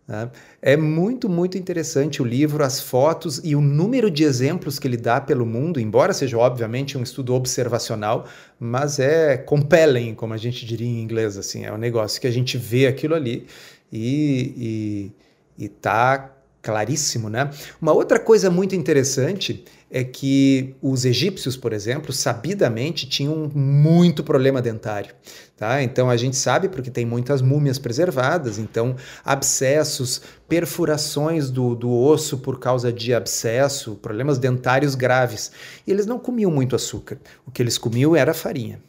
Né? 0.06 0.30
É 0.60 0.76
muito, 0.76 1.28
muito 1.28 1.58
interessante 1.58 2.22
o 2.22 2.24
livro, 2.24 2.64
as 2.64 2.80
fotos 2.80 3.40
e 3.42 3.56
o 3.56 3.60
número 3.60 4.10
de 4.10 4.22
exemplos 4.22 4.78
que 4.78 4.86
ele 4.86 4.96
dá 4.96 5.20
pelo 5.20 5.44
mundo, 5.44 5.80
embora 5.80 6.12
seja 6.12 6.38
obviamente 6.38 6.96
um 6.96 7.02
estudo 7.02 7.34
observacional, 7.34 8.26
mas 8.60 8.98
é 8.98 9.36
compelling, 9.36 10.14
como 10.14 10.34
a 10.34 10.36
gente 10.36 10.64
diria 10.64 10.86
em 10.86 11.02
inglês, 11.02 11.36
assim, 11.36 11.64
é 11.64 11.72
um 11.72 11.78
negócio 11.78 12.20
que 12.20 12.26
a 12.26 12.30
gente 12.32 12.56
vê 12.56 12.86
aquilo 12.86 13.14
ali 13.14 13.46
e 13.92 15.12
está 15.58 16.32
claríssimo, 16.62 17.28
né? 17.28 17.50
Uma 17.80 17.92
outra 17.92 18.18
coisa 18.18 18.48
muito 18.48 18.74
interessante 18.76 19.64
é 19.90 20.02
que 20.02 20.74
os 20.80 21.04
egípcios, 21.04 21.54
por 21.54 21.72
exemplo, 21.72 22.12
sabidamente 22.12 23.06
tinham 23.06 23.50
muito 23.54 24.24
problema 24.24 24.62
dentário. 24.62 25.14
Tá? 25.54 25.82
Então 25.82 26.08
a 26.08 26.16
gente 26.16 26.36
sabe 26.36 26.68
porque 26.68 26.90
tem 26.90 27.04
muitas 27.04 27.42
múmias 27.42 27.78
preservadas, 27.78 28.58
então 28.58 28.96
abscessos, 29.22 30.22
perfurações 30.48 31.50
do, 31.50 31.74
do 31.74 31.90
osso 31.92 32.38
por 32.38 32.58
causa 32.58 32.90
de 32.90 33.12
abscesso, 33.12 33.96
problemas 33.96 34.38
dentários 34.38 34.94
graves. 34.94 35.52
E 35.86 35.90
eles 35.90 36.06
não 36.06 36.18
comiam 36.18 36.50
muito 36.50 36.74
açúcar. 36.74 37.18
O 37.46 37.50
que 37.50 37.60
eles 37.60 37.76
comiam 37.76 38.16
era 38.16 38.32
farinha. 38.32 38.80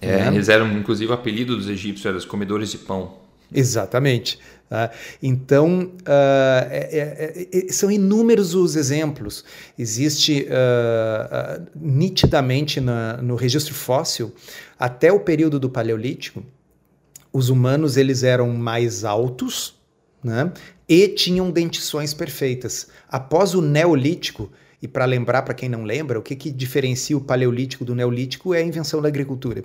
É, 0.00 0.16
né? 0.16 0.28
Eles 0.28 0.48
eram, 0.48 0.66
inclusive, 0.76 1.10
o 1.10 1.14
apelido 1.14 1.56
dos 1.56 1.68
egípcios 1.68 2.06
era 2.06 2.16
os 2.16 2.24
comedores 2.24 2.70
de 2.70 2.78
pão. 2.78 3.21
Exatamente. 3.54 4.38
Tá? 4.72 4.90
Então, 5.22 5.92
uh, 6.00 6.66
é, 6.70 7.46
é, 7.52 7.58
é, 7.68 7.72
são 7.72 7.90
inúmeros 7.90 8.54
os 8.54 8.74
exemplos. 8.74 9.44
Existe 9.78 10.46
uh, 10.48 11.66
nitidamente 11.74 12.80
no 12.80 13.34
registro 13.34 13.74
fóssil, 13.74 14.34
até 14.78 15.12
o 15.12 15.20
período 15.20 15.60
do 15.60 15.68
Paleolítico, 15.68 16.42
os 17.32 17.50
humanos 17.50 17.98
eles 17.98 18.22
eram 18.22 18.48
mais 18.50 19.04
altos 19.04 19.74
né? 20.24 20.50
e 20.88 21.08
tinham 21.08 21.50
dentições 21.50 22.14
perfeitas. 22.14 22.88
Após 23.08 23.54
o 23.54 23.60
Neolítico, 23.60 24.50
e 24.82 24.88
para 24.88 25.04
lembrar, 25.04 25.42
para 25.42 25.54
quem 25.54 25.68
não 25.68 25.84
lembra, 25.84 26.18
o 26.18 26.22
que, 26.22 26.34
que 26.34 26.50
diferencia 26.50 27.16
o 27.16 27.20
paleolítico 27.20 27.84
do 27.84 27.94
neolítico 27.94 28.52
é 28.52 28.58
a 28.58 28.62
invenção 28.62 29.00
da 29.00 29.06
agricultura. 29.06 29.62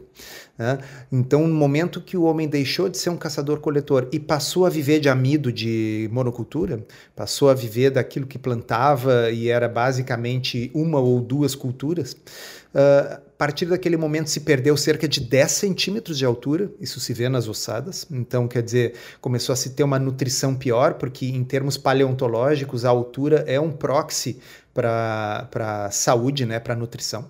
Né? 0.55 0.77
Então, 1.11 1.47
no 1.47 1.55
momento 1.55 1.99
que 1.99 2.15
o 2.15 2.21
homem 2.23 2.47
deixou 2.47 2.87
de 2.87 2.99
ser 2.99 3.09
um 3.09 3.17
caçador-coletor 3.17 4.07
e 4.11 4.19
passou 4.19 4.63
a 4.65 4.69
viver 4.69 4.99
de 4.99 5.09
amido, 5.09 5.51
de 5.51 6.07
monocultura, 6.11 6.85
passou 7.15 7.49
a 7.49 7.55
viver 7.55 7.89
daquilo 7.89 8.27
que 8.27 8.37
plantava 8.37 9.31
e 9.31 9.49
era 9.49 9.67
basicamente 9.67 10.69
uma 10.71 10.99
ou 10.99 11.19
duas 11.19 11.55
culturas, 11.55 12.13
uh, 12.13 13.27
a 13.37 13.37
partir 13.37 13.67
daquele 13.67 13.97
momento 13.97 14.31
se 14.31 14.39
perdeu 14.39 14.75
cerca 14.75 15.07
de 15.07 15.19
10 15.19 15.51
centímetros 15.51 16.17
de 16.17 16.25
altura, 16.25 16.71
isso 16.79 16.99
se 16.99 17.13
vê 17.13 17.29
nas 17.29 17.47
ossadas, 17.47 18.07
então 18.09 18.47
quer 18.47 18.63
dizer, 18.63 18.93
começou 19.21 19.53
a 19.53 19.55
se 19.55 19.71
ter 19.71 19.83
uma 19.83 19.99
nutrição 19.99 20.55
pior, 20.55 20.95
porque 20.95 21.27
em 21.27 21.43
termos 21.43 21.77
paleontológicos 21.77 22.83
a 22.83 22.89
altura 22.89 23.43
é 23.47 23.59
um 23.59 23.71
proxy 23.71 24.39
para 24.77 25.89
saúde, 25.91 26.45
né, 26.45 26.59
para 26.59 26.73
a 26.75 26.77
nutrição. 26.77 27.29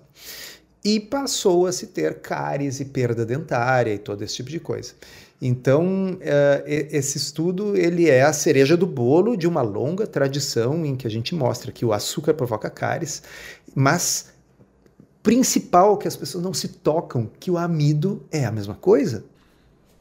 E 0.84 1.00
passou 1.00 1.66
a 1.66 1.72
se 1.72 1.88
ter 1.88 2.20
cáries 2.20 2.78
e 2.78 2.84
perda 2.84 3.24
dentária 3.24 3.94
e 3.94 3.98
todo 3.98 4.22
esse 4.22 4.36
tipo 4.36 4.50
de 4.50 4.60
coisa. 4.60 4.92
Então, 5.40 6.14
uh, 6.14 6.62
esse 6.66 7.16
estudo 7.16 7.76
ele 7.76 8.08
é 8.08 8.22
a 8.22 8.32
cereja 8.32 8.76
do 8.76 8.86
bolo 8.86 9.36
de 9.36 9.46
uma 9.46 9.62
longa 9.62 10.06
tradição 10.06 10.84
em 10.84 10.96
que 10.96 11.06
a 11.06 11.10
gente 11.10 11.34
mostra 11.34 11.72
que 11.72 11.84
o 11.84 11.92
açúcar 11.92 12.34
provoca 12.34 12.68
cáries, 12.68 13.22
mas 13.74 14.32
principal 15.22 15.96
que 15.96 16.08
as 16.08 16.16
pessoas 16.16 16.42
não 16.42 16.52
se 16.52 16.68
tocam 16.68 17.30
que 17.38 17.50
o 17.50 17.56
amido 17.56 18.26
é 18.30 18.44
a 18.44 18.52
mesma 18.52 18.74
coisa. 18.74 19.24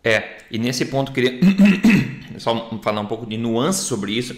É, 0.03 0.37
e 0.49 0.57
nesse 0.57 0.85
ponto 0.85 1.11
queria 1.11 1.39
só 2.39 2.69
falar 2.81 3.01
um 3.01 3.07
pouco 3.07 3.25
de 3.25 3.37
nuance 3.37 3.83
sobre 3.83 4.13
isso. 4.13 4.35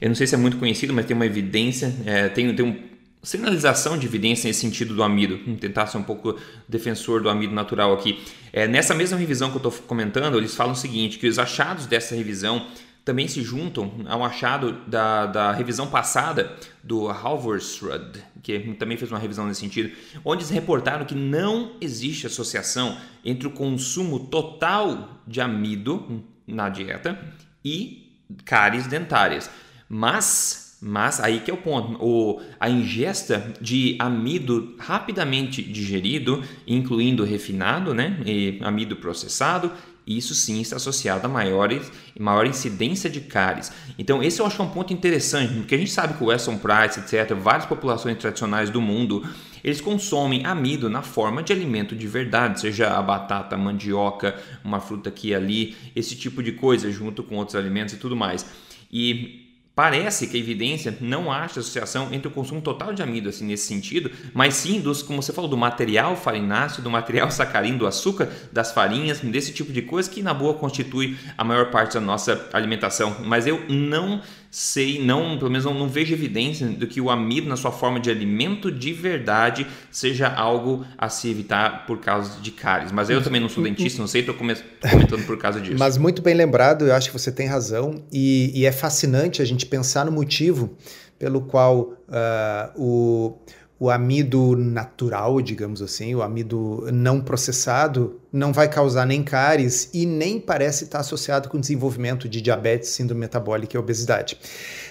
Eu 0.00 0.08
não 0.08 0.14
sei 0.14 0.26
se 0.26 0.34
é 0.34 0.38
muito 0.38 0.56
conhecido, 0.56 0.92
mas 0.92 1.06
tem 1.06 1.14
uma 1.14 1.26
evidência, 1.26 1.94
é, 2.04 2.28
tem, 2.28 2.54
tem 2.54 2.64
uma 2.64 2.76
sinalização 3.22 3.98
de 3.98 4.06
evidência 4.06 4.46
nesse 4.46 4.60
sentido 4.60 4.94
do 4.94 5.02
amido. 5.02 5.40
Vou 5.44 5.56
tentar 5.56 5.86
ser 5.86 5.98
um 5.98 6.02
pouco 6.02 6.38
defensor 6.68 7.22
do 7.22 7.28
amido 7.28 7.54
natural 7.54 7.92
aqui. 7.92 8.22
É, 8.52 8.68
nessa 8.68 8.94
mesma 8.94 9.18
revisão 9.18 9.50
que 9.50 9.56
eu 9.56 9.68
estou 9.68 9.72
comentando, 9.86 10.38
eles 10.38 10.54
falam 10.54 10.72
o 10.72 10.76
seguinte, 10.76 11.18
que 11.18 11.26
os 11.26 11.38
achados 11.38 11.86
dessa 11.86 12.14
revisão 12.14 12.66
também 13.06 13.28
se 13.28 13.40
juntam 13.40 14.04
ao 14.08 14.24
achado 14.24 14.80
da, 14.84 15.26
da 15.26 15.52
revisão 15.52 15.86
passada 15.86 16.56
do 16.82 17.08
Halvorsrud, 17.08 18.20
que 18.42 18.58
também 18.74 18.96
fez 18.96 19.12
uma 19.12 19.20
revisão 19.20 19.46
nesse 19.46 19.60
sentido, 19.60 19.92
onde 20.24 20.42
eles 20.42 20.50
reportaram 20.50 21.04
que 21.04 21.14
não 21.14 21.76
existe 21.80 22.26
associação 22.26 22.98
entre 23.24 23.46
o 23.46 23.52
consumo 23.52 24.18
total 24.18 25.20
de 25.24 25.40
amido 25.40 26.24
na 26.48 26.68
dieta 26.68 27.16
e 27.64 28.12
cáries 28.44 28.88
dentárias. 28.88 29.48
Mas, 29.88 30.76
mas 30.80 31.20
aí 31.20 31.40
que 31.40 31.50
é 31.50 31.54
o 31.54 31.58
ponto, 31.58 31.96
o, 32.04 32.40
a 32.58 32.68
ingesta 32.68 33.52
de 33.60 33.96
amido 33.98 34.74
rapidamente 34.78 35.62
digerido, 35.62 36.42
incluindo 36.66 37.24
refinado, 37.24 37.94
né, 37.94 38.20
e 38.26 38.58
amido 38.62 38.96
processado, 38.96 39.70
isso 40.06 40.36
sim 40.36 40.60
está 40.60 40.76
associado 40.76 41.26
a 41.26 41.28
maiores, 41.28 41.90
maior 42.18 42.46
incidência 42.46 43.10
de 43.10 43.20
cáries. 43.20 43.72
Então, 43.98 44.22
esse 44.22 44.40
eu 44.40 44.46
acho 44.46 44.62
um 44.62 44.68
ponto 44.68 44.92
interessante, 44.92 45.52
porque 45.54 45.74
a 45.74 45.78
gente 45.78 45.90
sabe 45.90 46.14
que 46.14 46.22
o 46.22 46.28
Weston 46.28 46.58
Price, 46.58 47.00
etc., 47.00 47.34
várias 47.34 47.66
populações 47.66 48.16
tradicionais 48.16 48.70
do 48.70 48.80
mundo, 48.80 49.28
eles 49.64 49.80
consomem 49.80 50.46
amido 50.46 50.88
na 50.88 51.02
forma 51.02 51.42
de 51.42 51.52
alimento 51.52 51.96
de 51.96 52.06
verdade, 52.06 52.60
seja 52.60 52.96
a 52.96 53.02
batata, 53.02 53.56
a 53.56 53.58
mandioca, 53.58 54.40
uma 54.62 54.78
fruta 54.78 55.08
aqui 55.08 55.30
e 55.30 55.34
ali, 55.34 55.76
esse 55.96 56.14
tipo 56.14 56.40
de 56.40 56.52
coisa, 56.52 56.88
junto 56.92 57.24
com 57.24 57.34
outros 57.34 57.56
alimentos 57.56 57.92
e 57.94 57.96
tudo 57.96 58.14
mais. 58.14 58.46
E 58.92 59.45
Parece 59.76 60.26
que 60.26 60.38
a 60.38 60.40
evidência 60.40 60.96
não 61.02 61.30
acha 61.30 61.60
associação 61.60 62.08
entre 62.10 62.28
o 62.28 62.30
consumo 62.30 62.62
total 62.62 62.94
de 62.94 63.02
amido 63.02 63.28
assim, 63.28 63.44
nesse 63.44 63.66
sentido, 63.66 64.10
mas 64.32 64.54
sim 64.54 64.80
dos, 64.80 65.02
como 65.02 65.22
você 65.22 65.34
falou, 65.34 65.50
do 65.50 65.56
material 65.56 66.16
farináceo, 66.16 66.82
do 66.82 66.88
material 66.88 67.30
sacarino, 67.30 67.80
do 67.80 67.86
açúcar, 67.86 68.30
das 68.50 68.72
farinhas, 68.72 69.20
desse 69.20 69.52
tipo 69.52 69.70
de 69.74 69.82
coisa 69.82 70.08
que 70.08 70.22
na 70.22 70.32
boa 70.32 70.54
constitui 70.54 71.18
a 71.36 71.44
maior 71.44 71.70
parte 71.70 71.92
da 71.92 72.00
nossa 72.00 72.48
alimentação. 72.54 73.18
Mas 73.26 73.46
eu 73.46 73.66
não 73.68 74.22
sei, 74.58 75.04
não, 75.04 75.36
pelo 75.36 75.50
menos 75.50 75.66
não, 75.66 75.74
não, 75.74 75.86
vejo 75.86 76.14
evidência 76.14 76.66
do 76.66 76.86
que 76.86 76.98
o 76.98 77.10
amido 77.10 77.46
na 77.46 77.56
sua 77.56 77.70
forma 77.70 78.00
de 78.00 78.08
alimento 78.08 78.72
de 78.72 78.90
verdade 78.90 79.66
seja 79.90 80.28
algo 80.28 80.82
a 80.96 81.10
se 81.10 81.28
evitar 81.28 81.84
por 81.84 82.00
causa 82.00 82.40
de 82.40 82.50
cáries. 82.52 82.90
Mas 82.90 83.10
eu 83.10 83.22
também 83.22 83.38
não 83.38 83.50
sou 83.50 83.62
dentista, 83.62 84.00
não 84.00 84.06
sei, 84.06 84.22
estou 84.22 84.34
comentando 84.34 85.26
por 85.26 85.36
causa 85.36 85.60
disso. 85.60 85.76
Mas 85.78 85.98
muito 85.98 86.22
bem 86.22 86.32
lembrado, 86.32 86.86
eu 86.86 86.94
acho 86.94 87.10
que 87.10 87.18
você 87.18 87.30
tem 87.30 87.46
razão 87.46 88.02
e, 88.10 88.50
e 88.58 88.64
é 88.64 88.72
fascinante 88.72 89.42
a 89.42 89.44
gente 89.44 89.66
pensar 89.66 90.06
no 90.06 90.12
motivo 90.12 90.74
pelo 91.18 91.42
qual 91.42 91.92
uh, 92.08 92.72
o 92.82 93.38
o 93.78 93.90
amido 93.90 94.56
natural, 94.56 95.40
digamos 95.42 95.82
assim, 95.82 96.14
o 96.14 96.22
amido 96.22 96.88
não 96.92 97.20
processado, 97.20 98.18
não 98.32 98.52
vai 98.52 98.68
causar 98.70 99.04
nem 99.04 99.22
cáries 99.22 99.90
e 99.92 100.06
nem 100.06 100.40
parece 100.40 100.84
estar 100.84 101.00
associado 101.00 101.48
com 101.50 101.60
desenvolvimento 101.60 102.26
de 102.26 102.40
diabetes, 102.40 102.88
síndrome 102.90 103.20
metabólica 103.20 103.76
e 103.76 103.78
obesidade. 103.78 104.38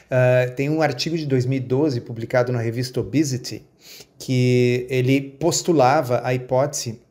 Uh, 0.05 0.53
tem 0.55 0.69
um 0.69 0.83
artigo 0.83 1.17
de 1.17 1.25
2012 1.25 1.99
publicado 2.01 2.51
na 2.51 2.59
revista 2.59 2.99
Obesity 2.99 3.65
que 4.19 4.85
ele 4.89 5.19
postulava 5.19 6.21
a 6.23 6.33
hipótese 6.33 7.01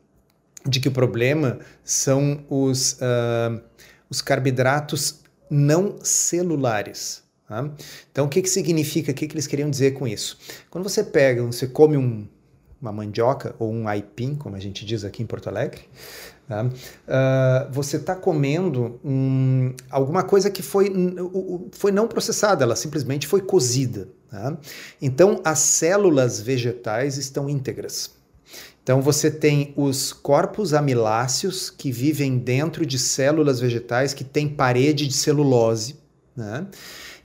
de 0.65 0.79
que 0.79 0.87
o 0.87 0.91
problema 0.91 1.59
são 1.83 2.43
os, 2.49 2.93
uh, 2.93 3.61
os 4.09 4.21
carboidratos 4.21 5.21
não 5.49 5.97
celulares. 6.01 7.24
Tá? 7.47 7.69
Então, 8.11 8.25
o 8.25 8.29
que, 8.29 8.41
que 8.41 8.49
significa? 8.49 9.11
O 9.11 9.15
que, 9.15 9.27
que 9.27 9.33
eles 9.33 9.47
queriam 9.47 9.69
dizer 9.69 9.91
com 9.91 10.07
isso? 10.07 10.37
Quando 10.69 10.87
você 10.87 11.03
pega, 11.03 11.43
você 11.43 11.67
come 11.67 11.95
um, 11.95 12.27
uma 12.81 12.91
mandioca 12.91 13.55
ou 13.59 13.71
um 13.71 13.87
aipim, 13.87 14.35
como 14.35 14.55
a 14.55 14.59
gente 14.59 14.85
diz 14.85 15.03
aqui 15.03 15.21
em 15.21 15.25
Porto 15.25 15.47
Alegre, 15.47 15.81
uh, 16.49 17.71
você 17.71 17.97
está 17.97 18.15
comendo 18.15 18.99
um, 19.03 19.73
alguma 19.89 20.23
coisa 20.23 20.49
que 20.49 20.61
foi, 20.61 20.91
foi 21.71 21.91
não 21.91 22.07
processada, 22.07 22.63
ela 22.63 22.75
simplesmente 22.75 23.27
foi 23.27 23.41
cozida. 23.41 24.07
Tá? 24.29 24.57
Então, 25.01 25.39
as 25.43 25.59
células 25.59 26.41
vegetais 26.41 27.17
estão 27.17 27.49
íntegras. 27.49 28.15
Então 28.85 29.01
você 29.01 29.31
tem 29.31 29.73
os 29.75 30.13
corpos 30.13 30.71
amiláceos 30.71 31.71
que 31.71 31.91
vivem 31.91 32.37
dentro 32.37 32.85
de 32.85 32.99
células 32.99 33.59
vegetais 33.59 34.13
que 34.13 34.23
têm 34.23 34.47
parede 34.47 35.07
de 35.07 35.13
celulose. 35.13 35.95
Né? 36.37 36.67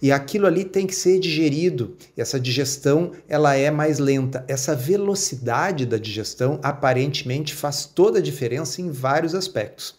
E 0.02 0.10
aquilo 0.10 0.46
ali 0.46 0.64
tem 0.64 0.86
que 0.86 0.94
ser 0.94 1.18
digerido. 1.18 1.96
Essa 2.16 2.40
digestão 2.40 3.12
ela 3.28 3.54
é 3.54 3.70
mais 3.70 3.98
lenta. 3.98 4.44
Essa 4.48 4.74
velocidade 4.74 5.84
da 5.84 5.98
digestão 5.98 6.58
aparentemente 6.62 7.54
faz 7.54 7.84
toda 7.84 8.18
a 8.18 8.22
diferença 8.22 8.80
em 8.80 8.90
vários 8.90 9.34
aspectos. 9.34 9.98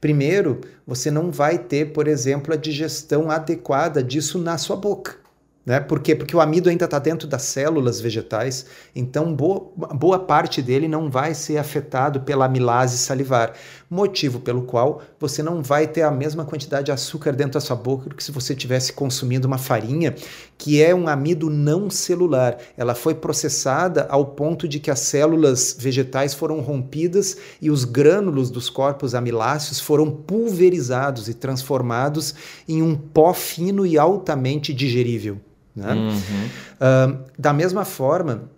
Primeiro, 0.00 0.60
você 0.86 1.10
não 1.10 1.30
vai 1.30 1.58
ter, 1.58 1.92
por 1.92 2.06
exemplo, 2.06 2.52
a 2.52 2.56
digestão 2.56 3.30
adequada 3.30 4.02
disso 4.02 4.38
na 4.38 4.58
sua 4.58 4.76
boca. 4.76 5.26
Né? 5.66 5.80
Por 5.80 5.98
quê? 5.98 6.14
Porque 6.14 6.36
o 6.36 6.40
amido 6.40 6.70
ainda 6.70 6.84
está 6.84 7.00
dentro 7.00 7.26
das 7.26 7.42
células 7.42 8.00
vegetais, 8.00 8.66
então 8.94 9.34
boa, 9.34 9.68
boa 9.94 10.16
parte 10.20 10.62
dele 10.62 10.86
não 10.86 11.10
vai 11.10 11.34
ser 11.34 11.58
afetado 11.58 12.20
pela 12.20 12.44
amilase 12.44 12.96
salivar, 12.96 13.52
motivo 13.88 14.40
pelo 14.40 14.62
qual 14.62 15.02
você 15.18 15.42
não 15.42 15.62
vai 15.62 15.86
ter 15.86 16.02
a 16.02 16.10
mesma 16.10 16.44
quantidade 16.44 16.86
de 16.86 16.92
açúcar 16.92 17.32
dentro 17.32 17.52
da 17.52 17.60
sua 17.60 17.76
boca 17.76 18.08
do 18.08 18.16
que 18.16 18.24
se 18.24 18.32
você 18.32 18.54
tivesse 18.54 18.92
consumindo 18.92 19.46
uma 19.46 19.58
farinha, 19.58 20.14
que 20.58 20.82
é 20.82 20.94
um 20.94 21.08
amido 21.08 21.48
não 21.48 21.88
celular. 21.88 22.58
Ela 22.76 22.94
foi 22.94 23.14
processada 23.14 24.06
ao 24.10 24.26
ponto 24.26 24.66
de 24.66 24.80
que 24.80 24.90
as 24.90 25.00
células 25.00 25.76
vegetais 25.78 26.34
foram 26.34 26.60
rompidas 26.60 27.36
e 27.60 27.70
os 27.70 27.84
grânulos 27.84 28.50
dos 28.50 28.68
corpos 28.68 29.14
amiláceos 29.14 29.80
foram 29.80 30.10
pulverizados 30.10 31.28
e 31.28 31.34
transformados 31.34 32.34
em 32.68 32.82
um 32.82 32.96
pó 32.96 33.32
fino 33.32 33.86
e 33.86 33.96
altamente 33.98 34.74
digerível. 34.74 35.38
Né? 35.74 35.92
Uhum. 35.92 36.14
Uh, 36.14 37.18
da 37.38 37.52
mesma 37.52 37.84
forma, 37.84 38.50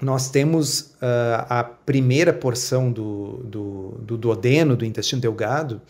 nós 0.00 0.30
temos 0.30 0.80
uh, 0.80 1.46
a 1.48 1.64
primeira 1.64 2.32
porção 2.32 2.90
do, 2.90 3.40
do, 3.44 3.88
do, 4.00 4.16
duodeno, 4.16 4.76
do 4.76 4.84
intestino 4.84 5.20
delgado. 5.20 5.80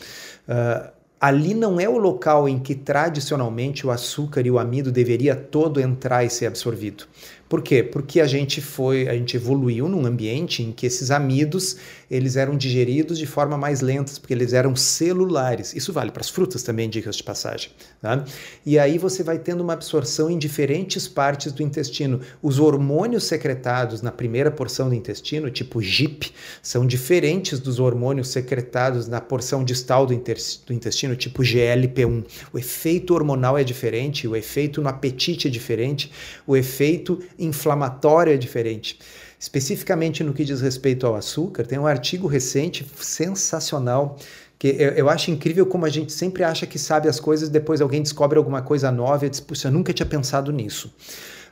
Uh, 0.49 0.90
ali 1.21 1.55
não 1.55 1.81
é 1.81 1.88
o 1.88 1.99
local 1.99 2.49
em 2.49 2.59
que 2.59 2.75
tradicionalmente 2.75 3.87
o 3.87 3.90
açúcar 3.90 4.47
e 4.47 4.51
o 4.51 4.59
amido 4.59 4.90
deveria 4.90 5.35
todo 5.35 5.81
entrar 5.81 6.25
e 6.25 6.31
ser 6.31 6.47
absorvido. 6.47 7.05
Por 7.48 7.62
quê? 7.62 7.82
Porque 7.82 8.20
a 8.20 8.26
gente 8.26 8.61
foi, 8.61 9.08
a 9.08 9.14
gente 9.14 9.37
evoluiu 9.37 9.88
num 9.88 10.04
ambiente 10.04 10.62
em 10.62 10.70
que 10.70 10.87
esses 10.87 11.11
amidos, 11.11 11.76
eles 12.11 12.37
eram 12.37 12.56
digeridos 12.56 13.18
de 13.18 13.26
forma 13.26 13.56
mais 13.56 13.80
lenta, 13.80 14.12
porque 14.20 14.34
eles 14.34 14.52
eram 14.52 14.76
celulares. 14.76 15.74
Isso 15.74 15.92
vale 15.92 16.11
para 16.11 16.20
as 16.20 16.28
frutas 16.28 16.62
também, 16.62 16.90
dicas 16.90 17.16
de 17.16 17.22
passagem. 17.22 17.70
Tá? 18.02 18.24
E 18.66 18.78
aí 18.78 18.98
você 18.98 19.22
vai 19.22 19.38
tendo 19.38 19.62
uma 19.62 19.72
absorção 19.72 20.30
em 20.30 20.38
diferentes 20.38 21.08
partes 21.08 21.50
do 21.52 21.62
intestino. 21.62 22.20
Os 22.42 22.58
hormônios 22.58 23.24
secretados 23.24 24.02
na 24.02 24.12
primeira 24.12 24.50
porção 24.50 24.88
do 24.90 24.94
intestino, 24.94 25.50
tipo 25.50 25.80
GIP, 25.80 26.32
são 26.62 26.87
diferentes 26.87 27.58
dos 27.58 27.80
hormônios 27.80 28.28
secretados 28.28 29.08
na 29.08 29.20
porção 29.20 29.64
distal 29.64 30.04
do, 30.04 30.14
do 30.14 30.72
intestino, 30.72 31.16
tipo 31.16 31.42
GLP-1. 31.42 32.24
O 32.52 32.58
efeito 32.58 33.14
hormonal 33.14 33.56
é 33.56 33.64
diferente, 33.64 34.28
o 34.28 34.37
efeito 34.37 34.82
no 34.82 34.88
apetite 34.88 35.48
é 35.48 35.50
diferente, 35.50 36.12
o 36.46 36.54
efeito 36.56 37.18
inflamatório 37.38 38.33
é 38.33 38.37
diferente. 38.37 38.98
Especificamente 39.38 40.24
no 40.24 40.33
que 40.35 40.44
diz 40.44 40.61
respeito 40.61 41.07
ao 41.07 41.14
açúcar, 41.14 41.64
tem 41.64 41.79
um 41.79 41.87
artigo 41.87 42.27
recente 42.27 42.85
sensacional 43.01 44.16
que 44.59 44.68
eu, 44.68 44.90
eu, 44.90 45.09
acho 45.09 45.31
incrível 45.31 45.64
como 45.64 45.87
a 45.87 45.88
gente 45.88 46.12
sempre 46.12 46.42
acha 46.42 46.66
que 46.66 46.79
sabe 46.79 47.09
as 47.09 47.20
coisas, 47.20 47.48
depois 47.48 47.81
alguém 47.81 48.03
descobre 48.03 48.37
alguma 48.37 48.61
coisa 48.61 48.90
nova 48.90 49.24
e 49.24 49.31
diz, 49.31 49.38
puxa, 49.38 49.68
eu 49.68 49.72
nunca 49.72 49.92
tinha 49.92 50.07
pensado 50.07 50.51
nisso. 50.51 50.92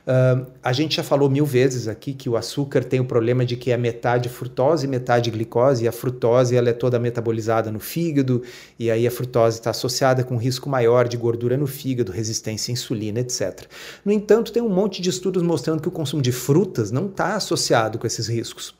Uh, 0.07 0.47
a 0.63 0.71
gente 0.71 0.95
já 0.95 1.03
falou 1.03 1.29
mil 1.29 1.45
vezes 1.45 1.85
aqui 1.85 2.13
que 2.13 2.29
o 2.29 2.37
açúcar 2.37 2.81
tem 2.81 2.97
o 2.97 3.03
problema 3.03 3.45
de 3.45 3.57
que 3.57 3.71
é 3.71 3.77
metade 3.77 4.29
frutose 4.29 4.85
e 4.85 4.89
metade 4.89 5.29
glicose, 5.29 5.83
e 5.83 5.87
a 5.87 5.91
frutose 5.91 6.55
ela 6.55 6.69
é 6.69 6.73
toda 6.73 6.97
metabolizada 6.97 7.69
no 7.69 7.79
fígado, 7.81 8.41
e 8.79 8.89
aí 8.89 9.05
a 9.05 9.11
frutose 9.11 9.57
está 9.59 9.71
associada 9.71 10.23
com 10.23 10.37
risco 10.37 10.69
maior 10.69 11.09
de 11.09 11.17
gordura 11.17 11.57
no 11.57 11.67
fígado, 11.67 12.13
resistência 12.13 12.71
à 12.71 12.73
insulina, 12.73 13.19
etc. 13.19 13.65
No 14.05 14.13
entanto, 14.13 14.53
tem 14.53 14.63
um 14.63 14.69
monte 14.69 15.01
de 15.01 15.09
estudos 15.09 15.43
mostrando 15.43 15.81
que 15.81 15.89
o 15.89 15.91
consumo 15.91 16.21
de 16.21 16.31
frutas 16.31 16.89
não 16.89 17.07
está 17.07 17.35
associado 17.35 17.99
com 17.99 18.07
esses 18.07 18.29
riscos. 18.29 18.73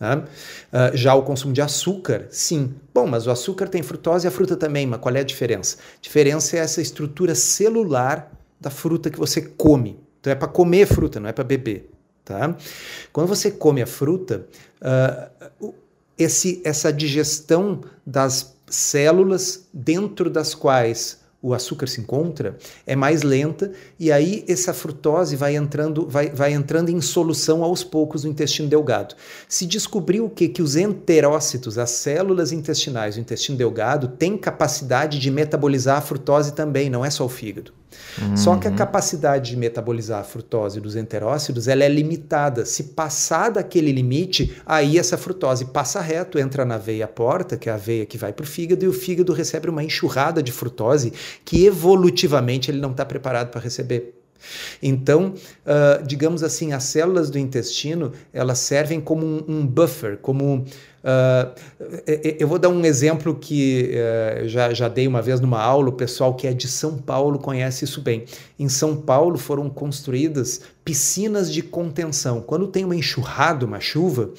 Uh, 0.00 0.96
já 0.96 1.12
o 1.12 1.24
consumo 1.24 1.52
de 1.52 1.60
açúcar, 1.60 2.28
sim. 2.30 2.72
Bom, 2.94 3.08
mas 3.08 3.26
o 3.26 3.32
açúcar 3.32 3.66
tem 3.66 3.82
frutose 3.82 4.26
e 4.26 4.28
a 4.28 4.30
fruta 4.30 4.56
também, 4.56 4.86
mas 4.86 5.00
qual 5.00 5.16
é 5.16 5.20
a 5.20 5.24
diferença? 5.24 5.78
A 5.78 6.00
diferença 6.00 6.56
é 6.56 6.60
essa 6.60 6.80
estrutura 6.80 7.34
celular 7.34 8.30
da 8.60 8.70
fruta 8.70 9.10
que 9.10 9.18
você 9.18 9.42
come. 9.42 9.98
Então 10.20 10.32
é 10.32 10.36
para 10.36 10.48
comer 10.48 10.86
fruta, 10.86 11.20
não 11.20 11.28
é 11.28 11.32
para 11.32 11.44
beber. 11.44 11.90
Tá? 12.24 12.56
Quando 13.12 13.26
você 13.26 13.50
come 13.50 13.80
a 13.80 13.86
fruta, 13.86 14.46
uh, 14.82 15.74
esse, 16.18 16.60
essa 16.64 16.92
digestão 16.92 17.80
das 18.04 18.54
células 18.68 19.66
dentro 19.72 20.28
das 20.28 20.54
quais 20.54 21.20
o 21.40 21.54
açúcar 21.54 21.86
se 21.86 22.00
encontra 22.00 22.58
é 22.84 22.96
mais 22.96 23.22
lenta 23.22 23.70
e 23.98 24.10
aí 24.10 24.44
essa 24.48 24.74
frutose 24.74 25.36
vai 25.36 25.54
entrando, 25.54 26.06
vai, 26.08 26.30
vai 26.30 26.52
entrando 26.52 26.90
em 26.90 27.00
solução 27.00 27.62
aos 27.62 27.84
poucos 27.84 28.24
no 28.24 28.30
intestino 28.30 28.68
delgado. 28.68 29.14
Se 29.48 29.64
descobriu 29.64 30.26
o 30.26 30.30
que 30.30 30.48
que 30.48 30.60
os 30.60 30.74
enterócitos, 30.74 31.78
as 31.78 31.90
células 31.90 32.50
intestinais 32.50 33.14
do 33.14 33.20
intestino 33.20 33.56
delgado, 33.56 34.08
têm 34.08 34.36
capacidade 34.36 35.18
de 35.18 35.30
metabolizar 35.30 35.98
a 35.98 36.02
frutose 36.02 36.52
também, 36.52 36.90
não 36.90 37.04
é 37.04 37.10
só 37.10 37.24
o 37.24 37.28
fígado. 37.28 37.77
Uhum. 38.20 38.36
Só 38.36 38.56
que 38.56 38.68
a 38.68 38.70
capacidade 38.70 39.50
de 39.50 39.56
metabolizar 39.56 40.20
a 40.20 40.24
frutose 40.24 40.80
dos 40.80 40.96
enterócitos 40.96 41.68
ela 41.68 41.84
é 41.84 41.88
limitada. 41.88 42.64
Se 42.64 42.84
passar 42.84 43.50
daquele 43.50 43.92
limite, 43.92 44.56
aí 44.66 44.98
essa 44.98 45.16
frutose 45.16 45.66
passa 45.66 46.00
reto, 46.00 46.38
entra 46.38 46.64
na 46.64 46.78
veia 46.78 47.06
porta, 47.06 47.56
que 47.56 47.68
é 47.68 47.72
a 47.72 47.76
veia 47.76 48.06
que 48.06 48.18
vai 48.18 48.32
para 48.32 48.44
o 48.44 48.46
fígado, 48.46 48.84
e 48.84 48.88
o 48.88 48.92
fígado 48.92 49.32
recebe 49.32 49.70
uma 49.70 49.82
enxurrada 49.82 50.42
de 50.42 50.52
frutose 50.52 51.12
que 51.44 51.64
evolutivamente 51.64 52.70
ele 52.70 52.80
não 52.80 52.90
está 52.90 53.04
preparado 53.04 53.50
para 53.50 53.60
receber. 53.60 54.14
Então, 54.82 55.34
uh, 55.66 56.04
digamos 56.06 56.42
assim, 56.42 56.72
as 56.72 56.84
células 56.84 57.30
do 57.30 57.38
intestino 57.38 58.12
elas 58.32 58.58
servem 58.58 59.00
como 59.00 59.26
um, 59.26 59.44
um 59.48 59.66
buffer, 59.66 60.16
como 60.18 60.64
Uh, 60.98 61.54
eu 62.38 62.48
vou 62.48 62.58
dar 62.58 62.68
um 62.68 62.84
exemplo 62.84 63.34
que 63.34 63.92
uh, 63.92 64.48
já, 64.48 64.74
já 64.74 64.88
dei 64.88 65.06
uma 65.06 65.22
vez 65.22 65.40
numa 65.40 65.60
aula, 65.60 65.88
o 65.88 65.92
pessoal 65.92 66.34
que 66.34 66.46
é 66.46 66.52
de 66.52 66.66
São 66.66 66.98
Paulo 66.98 67.38
conhece 67.38 67.84
isso 67.84 68.00
bem. 68.00 68.24
Em 68.58 68.68
São 68.68 68.96
Paulo 68.96 69.38
foram 69.38 69.70
construídas 69.70 70.62
piscinas 70.84 71.52
de 71.52 71.62
contenção. 71.62 72.40
Quando 72.40 72.66
tem 72.66 72.84
uma 72.84 72.96
enxurrada, 72.96 73.64
uma 73.64 73.80
chuva, 73.80 74.30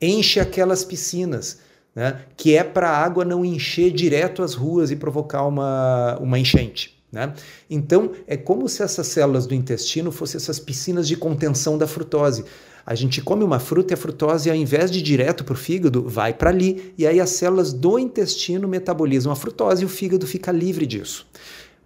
enche 0.00 0.40
aquelas 0.40 0.84
piscinas. 0.84 1.64
Né, 1.94 2.20
que 2.36 2.54
é 2.54 2.62
para 2.62 2.90
a 2.90 2.98
água 2.98 3.24
não 3.24 3.42
encher 3.42 3.90
direto 3.90 4.42
as 4.42 4.52
ruas 4.52 4.90
e 4.90 4.96
provocar 4.96 5.46
uma, 5.46 6.18
uma 6.20 6.38
enchente. 6.38 6.94
Né? 7.10 7.32
Então, 7.70 8.12
é 8.26 8.36
como 8.36 8.68
se 8.68 8.82
essas 8.82 9.06
células 9.06 9.46
do 9.46 9.54
intestino 9.54 10.12
fossem 10.12 10.36
essas 10.36 10.58
piscinas 10.58 11.08
de 11.08 11.16
contenção 11.16 11.78
da 11.78 11.86
frutose. 11.86 12.44
A 12.86 12.94
gente 12.94 13.20
come 13.20 13.42
uma 13.42 13.58
fruta 13.58 13.92
e 13.92 13.94
a 13.94 13.96
frutose, 13.96 14.48
ao 14.48 14.54
invés 14.54 14.92
de 14.92 15.00
ir 15.00 15.02
direto 15.02 15.42
para 15.42 15.54
o 15.54 15.56
fígado, 15.56 16.08
vai 16.08 16.32
para 16.32 16.50
ali. 16.50 16.94
E 16.96 17.04
aí 17.04 17.18
as 17.18 17.30
células 17.30 17.72
do 17.72 17.98
intestino 17.98 18.68
metabolizam 18.68 19.32
a 19.32 19.36
frutose 19.36 19.82
e 19.82 19.84
o 19.84 19.88
fígado 19.88 20.24
fica 20.24 20.52
livre 20.52 20.86
disso. 20.86 21.26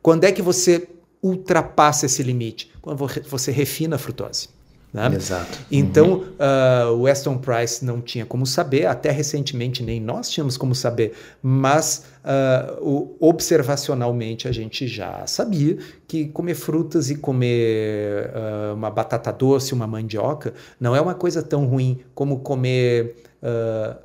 Quando 0.03 0.25
é 0.25 0.33
que 0.33 0.43
você 0.43 0.87
ultrapassa 1.23 2.05
esse 2.05 2.23
limite? 2.23 2.71
Quando 2.83 2.99
você 3.27 3.51
refina 3.51 3.97
a 3.97 3.99
frutose. 3.99 4.49
Né? 4.93 5.09
Exato. 5.15 5.57
Então, 5.71 6.15
uhum. 6.15 6.25
uh, 6.89 6.93
o 6.95 7.03
Weston 7.03 7.39
Price 7.39 7.85
não 7.85 8.01
tinha 8.01 8.27
como 8.27 8.45
saber, 8.45 8.87
até 8.87 9.11
recentemente 9.11 9.85
nem 9.85 10.01
nós 10.01 10.29
tínhamos 10.29 10.57
como 10.57 10.75
saber, 10.75 11.13
mas 11.41 12.07
uh, 12.25 12.85
o, 12.85 13.17
observacionalmente 13.21 14.49
a 14.49 14.53
gente 14.53 14.89
já 14.89 15.25
sabia 15.27 15.79
que 16.09 16.27
comer 16.27 16.55
frutas 16.55 17.09
e 17.09 17.15
comer 17.15 18.31
uh, 18.31 18.75
uma 18.75 18.91
batata 18.91 19.33
doce, 19.33 19.73
uma 19.73 19.87
mandioca, 19.87 20.55
não 20.81 20.97
é 20.97 21.01
uma 21.01 21.15
coisa 21.15 21.41
tão 21.41 21.67
ruim 21.67 22.01
como 22.15 22.41
comer 22.41 23.17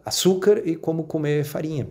açúcar 0.05 0.61
e 0.63 0.77
como 0.77 1.03
comer 1.03 1.43
farinha. 1.43 1.89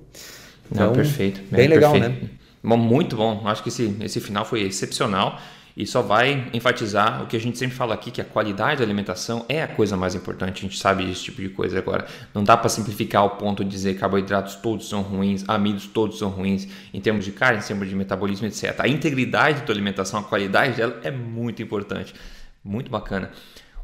Então, 0.73 0.87
não, 0.87 0.95
perfeito. 0.95 1.43
Bem 1.51 1.69
legal, 1.69 1.93
perfeito. 1.93 2.23
né? 2.23 2.31
Bom, 2.63 2.79
muito 2.79 3.17
bom. 3.17 3.47
Acho 3.47 3.63
que 3.63 3.69
esse, 3.69 3.95
esse 4.01 4.19
final 4.19 4.47
foi 4.47 4.63
excepcional 4.63 5.39
e 5.77 5.87
só 5.87 6.03
vai 6.03 6.49
enfatizar 6.53 7.23
o 7.23 7.27
que 7.27 7.37
a 7.37 7.41
gente 7.41 7.59
sempre 7.59 7.77
fala 7.77 7.95
aqui, 7.95 8.11
que 8.11 8.21
a 8.21 8.25
qualidade 8.25 8.79
da 8.79 8.85
alimentação 8.85 9.45
é 9.49 9.63
a 9.63 9.69
coisa 9.69 9.97
mais 9.97 10.15
importante. 10.15 10.59
A 10.59 10.69
gente 10.69 10.79
sabe 10.79 11.05
desse 11.05 11.25
tipo 11.25 11.43
de 11.43 11.49
coisa 11.49 11.79
agora. 11.79 12.07
Não 12.33 12.45
dá 12.45 12.57
para 12.57 12.69
simplificar 12.69 13.23
ao 13.23 13.31
ponto 13.31 13.65
de 13.65 13.71
dizer 13.71 13.95
carboidratos 13.99 14.55
todos 14.55 14.89
são 14.89 15.03
ruins, 15.03 15.45
amidos 15.49 15.87
todos 15.87 16.19
são 16.19 16.29
ruins, 16.29 16.69
em 16.93 17.01
termos 17.01 17.25
de 17.25 17.33
carne, 17.33 17.59
em 17.59 17.67
termos 17.67 17.89
de 17.89 17.95
metabolismo, 17.97 18.47
etc. 18.47 18.75
A 18.79 18.89
integridade 18.89 19.61
da 19.61 19.65
tua 19.67 19.75
alimentação, 19.75 20.21
a 20.21 20.23
qualidade 20.23 20.77
dela 20.77 21.01
é 21.03 21.11
muito 21.11 21.61
importante. 21.61 22.15
Muito 22.63 22.91
bacana. 22.91 23.31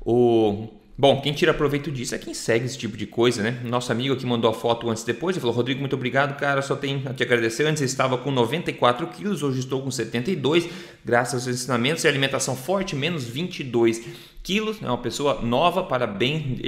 O 0.01 0.80
Bom, 1.01 1.19
quem 1.23 1.33
tira 1.33 1.55
proveito 1.55 1.91
disso 1.91 2.15
é 2.15 2.19
quem 2.19 2.35
segue 2.35 2.67
esse 2.67 2.77
tipo 2.77 2.95
de 2.95 3.07
coisa, 3.07 3.43
né? 3.43 3.59
Nosso 3.65 3.91
amigo 3.91 4.15
que 4.17 4.27
mandou 4.27 4.51
a 4.51 4.53
foto 4.53 4.91
antes 4.91 5.03
e 5.03 5.07
depois, 5.07 5.35
ele 5.35 5.41
falou: 5.41 5.57
Rodrigo, 5.57 5.81
muito 5.81 5.97
obrigado, 5.97 6.39
cara. 6.39 6.61
Só 6.61 6.77
tenho 6.77 7.09
a 7.09 7.15
te 7.15 7.23
agradecer. 7.23 7.67
Antes 7.67 7.81
eu 7.81 7.87
estava 7.87 8.19
com 8.19 8.31
94 8.31 9.07
quilos, 9.07 9.43
hoje 9.43 9.61
estou 9.61 9.81
com 9.81 9.91
72, 9.91 10.69
graças 11.03 11.49
aos 11.49 11.57
ensinamentos 11.57 12.05
e 12.05 12.09
alimentação 12.09 12.55
forte, 12.55 12.95
menos 12.95 13.25
22 13.25 14.05
quilos. 14.43 14.77
É 14.83 14.89
uma 14.89 14.99
pessoa 14.99 15.41
nova, 15.41 15.85
parabéns, 15.85 16.61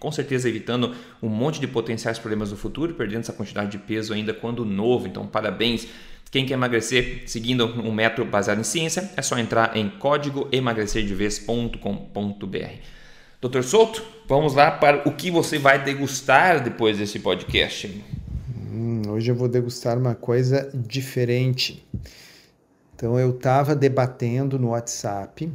com 0.00 0.10
certeza 0.10 0.48
evitando 0.48 0.92
um 1.22 1.28
monte 1.28 1.60
de 1.60 1.68
potenciais 1.68 2.18
problemas 2.18 2.50
no 2.50 2.56
futuro, 2.56 2.92
perdendo 2.92 3.20
essa 3.20 3.32
quantidade 3.32 3.70
de 3.70 3.78
peso 3.78 4.12
ainda 4.12 4.34
quando 4.34 4.64
novo. 4.64 5.06
Então, 5.06 5.28
parabéns. 5.28 5.86
Quem 6.28 6.44
quer 6.44 6.54
emagrecer 6.54 7.22
seguindo 7.26 7.66
um 7.66 7.92
método 7.92 8.28
baseado 8.28 8.58
em 8.58 8.64
ciência, 8.64 9.12
é 9.16 9.22
só 9.22 9.38
entrar 9.38 9.76
em 9.76 9.88
código 9.88 10.48
emagrecerdevez.com.br. 10.50 12.95
Doutor 13.38 13.62
Souto, 13.62 14.02
vamos 14.26 14.54
lá 14.54 14.70
para 14.70 15.06
o 15.06 15.12
que 15.12 15.30
você 15.30 15.58
vai 15.58 15.82
degustar 15.82 16.64
depois 16.64 16.96
desse 16.96 17.18
podcast. 17.18 18.02
Hum, 18.72 19.02
hoje 19.10 19.30
eu 19.30 19.34
vou 19.34 19.46
degustar 19.46 19.98
uma 19.98 20.14
coisa 20.14 20.70
diferente. 20.74 21.86
Então 22.94 23.18
eu 23.18 23.30
estava 23.30 23.74
debatendo 23.74 24.58
no 24.58 24.68
WhatsApp 24.68 25.52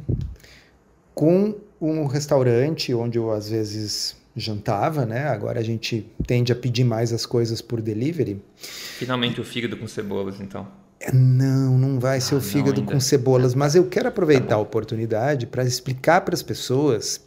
com 1.12 1.56
um 1.80 2.06
restaurante 2.06 2.94
onde 2.94 3.18
eu 3.18 3.32
às 3.32 3.50
vezes 3.50 4.16
jantava, 4.36 5.04
né? 5.04 5.26
Agora 5.26 5.58
a 5.58 5.64
gente 5.64 6.06
tende 6.24 6.52
a 6.52 6.54
pedir 6.54 6.84
mais 6.84 7.12
as 7.12 7.26
coisas 7.26 7.60
por 7.60 7.80
delivery. 7.80 8.40
Finalmente 8.56 9.40
o 9.40 9.44
fígado 9.44 9.76
com 9.76 9.88
cebolas, 9.88 10.40
então. 10.40 10.68
Não, 11.12 11.76
não 11.76 11.98
vai 11.98 12.20
ser 12.20 12.36
ah, 12.36 12.38
o 12.38 12.40
fígado 12.40 12.84
com 12.84 13.00
cebolas, 13.00 13.56
mas 13.56 13.74
eu 13.74 13.88
quero 13.88 14.06
aproveitar 14.06 14.46
tá 14.46 14.54
a 14.54 14.58
oportunidade 14.58 15.48
para 15.48 15.64
explicar 15.64 16.20
para 16.20 16.32
as 16.32 16.44
pessoas 16.44 17.20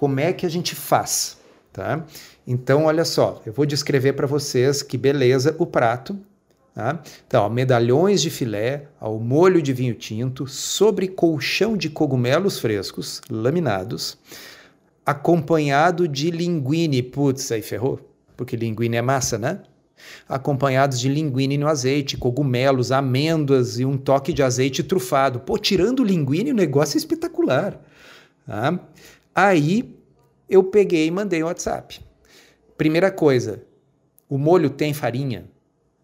como 0.00 0.18
é 0.18 0.32
que 0.32 0.46
a 0.46 0.48
gente 0.48 0.74
faz, 0.74 1.36
tá? 1.70 2.06
Então, 2.46 2.86
olha 2.86 3.04
só, 3.04 3.42
eu 3.44 3.52
vou 3.52 3.66
descrever 3.66 4.14
para 4.14 4.26
vocês 4.26 4.82
que 4.82 4.96
beleza 4.96 5.54
o 5.58 5.66
prato. 5.66 6.18
Tá? 6.74 7.02
Então, 7.26 7.44
ó, 7.44 7.50
medalhões 7.50 8.22
de 8.22 8.30
filé 8.30 8.86
ao 8.98 9.20
molho 9.20 9.60
de 9.60 9.74
vinho 9.74 9.92
tinto 9.92 10.46
sobre 10.46 11.06
colchão 11.06 11.76
de 11.76 11.90
cogumelos 11.90 12.58
frescos, 12.58 13.20
laminados, 13.28 14.16
acompanhado 15.04 16.08
de 16.08 16.30
linguine. 16.30 17.02
Putz, 17.02 17.52
aí 17.52 17.60
ferrou, 17.60 18.00
porque 18.38 18.56
linguine 18.56 18.96
é 18.96 19.02
massa, 19.02 19.36
né? 19.36 19.60
Acompanhados 20.26 20.98
de 20.98 21.10
linguine 21.10 21.58
no 21.58 21.68
azeite, 21.68 22.16
cogumelos, 22.16 22.90
amêndoas 22.90 23.78
e 23.78 23.84
um 23.84 23.98
toque 23.98 24.32
de 24.32 24.42
azeite 24.42 24.82
trufado. 24.82 25.40
Pô, 25.40 25.58
tirando 25.58 26.00
o 26.00 26.04
linguine, 26.04 26.52
o 26.52 26.54
negócio 26.54 26.96
é 26.96 27.00
espetacular. 27.00 27.78
Tá? 28.46 28.80
Aí 29.34 29.96
eu 30.48 30.64
peguei 30.64 31.06
e 31.06 31.10
mandei 31.10 31.42
um 31.42 31.46
WhatsApp. 31.46 32.00
Primeira 32.76 33.10
coisa, 33.10 33.62
o 34.28 34.38
molho 34.38 34.70
tem 34.70 34.92
farinha? 34.92 35.44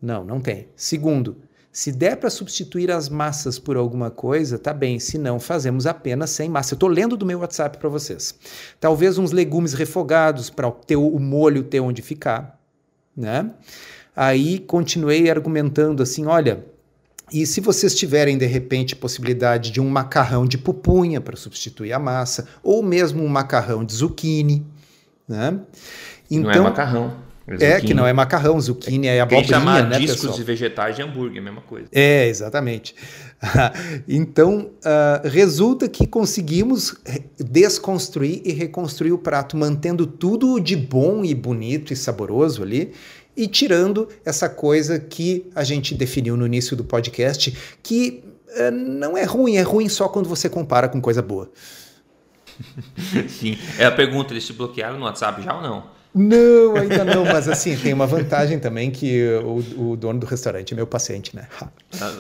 Não, 0.01 0.25
não 0.25 0.41
tem. 0.41 0.69
Segundo, 0.77 1.37
se 1.73 1.93
der 1.93 2.17
para 2.17 2.31
substituir 2.31 2.91
as 2.91 3.09
massas 3.09 3.59
por 3.59 3.77
alguma 3.77 4.11
coisa, 4.11 4.59
tá 4.59 4.73
bem. 4.73 4.99
Se 4.99 5.19
não, 5.19 5.39
fazemos 5.39 5.87
apenas 5.87 6.31
sem 6.31 6.49
massa. 6.49 6.73
Eu 6.73 6.77
estou 6.77 6.89
lendo 6.89 7.17
do 7.17 7.27
meu 7.27 7.41
WhatsApp 7.41 7.77
para 7.79 7.89
vocês. 7.89 8.35
Talvez 8.81 9.19
uns 9.19 9.33
legumes 9.33 9.75
refogados 9.75 10.49
para 10.49 10.69
o 10.69 11.19
molho 11.19 11.63
ter 11.65 11.81
onde 11.81 12.01
ficar, 12.01 12.59
né? 13.17 13.51
Aí 14.15 14.59
continuei 14.59 15.29
argumentando 15.29 16.03
assim, 16.03 16.25
olha, 16.25 16.65
e 17.33 17.45
se 17.45 17.61
vocês 17.61 17.95
tiverem, 17.95 18.39
de 18.39 18.47
repente, 18.47 18.95
possibilidade 18.95 19.73
de 19.73 19.81
um 19.81 19.89
macarrão 19.89 20.47
de 20.47 20.57
pupunha 20.57 21.21
para 21.21 21.37
substituir 21.37 21.93
a 21.93 21.99
massa, 21.99 22.47
ou 22.63 22.83
mesmo 22.83 23.23
um 23.25 23.29
macarrão 23.29 23.85
de 23.85 23.95
zucchini, 23.95 24.65
né? 25.29 25.59
Então, 26.31 26.43
não 26.43 26.51
é 26.51 26.53
então, 26.53 26.65
macarrão. 26.65 27.27
É, 27.61 27.73
é 27.73 27.81
que 27.81 27.95
não 27.95 28.05
é 28.05 28.13
macarrão, 28.13 28.61
zucchini 28.61 29.07
é 29.07 29.21
abobrinha, 29.21 29.47
chamar 29.47 29.89
né, 29.89 29.99
discos 29.99 30.21
pessoal? 30.21 30.37
de 30.37 30.43
vegetais 30.43 30.97
de 30.97 31.03
hambúrguer, 31.03 31.41
a 31.41 31.45
mesma 31.45 31.61
coisa. 31.61 31.89
É, 31.93 32.27
exatamente. 32.27 32.95
então, 34.09 34.71
uh, 34.81 35.29
resulta 35.29 35.89
que 35.89 36.09
conseguimos 36.09 36.97
desconstruir 37.39 38.43
e 38.45 38.53
reconstruir 38.53 39.13
o 39.13 39.19
prato, 39.19 39.57
mantendo 39.57 40.07
tudo 40.07 40.59
de 40.59 40.75
bom 40.75 41.25
e 41.25 41.35
bonito 41.35 41.93
e 41.93 41.97
saboroso 41.97 42.65
ali, 42.65 42.93
e 43.37 43.47
tirando 43.47 44.09
essa 44.25 44.49
coisa 44.49 44.99
que 44.99 45.51
a 45.55 45.63
gente 45.63 45.95
definiu 45.95 46.37
no 46.37 46.47
início 46.47 46.77
do 46.77 46.85
podcast, 46.85 47.57
que 47.83 48.25
é, 48.51 48.71
não 48.71 49.17
é 49.17 49.25
ruim, 49.25 49.57
é 49.57 49.63
ruim 49.63 49.89
só 49.89 50.09
quando 50.09 50.29
você 50.29 50.49
compara 50.49 50.89
com 50.89 51.01
coisa 51.01 51.21
boa. 51.21 51.51
Sim. 53.29 53.59
É 53.79 53.85
a 53.85 53.93
pergunta, 53.93 54.33
eles 54.33 54.47
te 54.47 54.53
bloquearam 54.53 54.99
no 54.99 55.05
WhatsApp 55.05 55.43
já 55.43 55.55
ou 55.55 55.63
não? 55.63 55.96
Não, 56.19 56.77
ainda 56.77 57.05
não, 57.05 57.27
mas 57.27 57.47
assim, 57.47 57.77
tem 57.77 57.93
uma 57.93 58.07
vantagem 58.07 58.59
também 58.59 58.91
que 58.91 59.23
o, 59.45 59.91
o 59.91 59.97
dono 59.97 60.19
do 60.19 60.27
restaurante 60.27 60.73
é 60.73 60.75
meu 60.75 60.87
paciente, 60.87 61.37
né? 61.37 61.47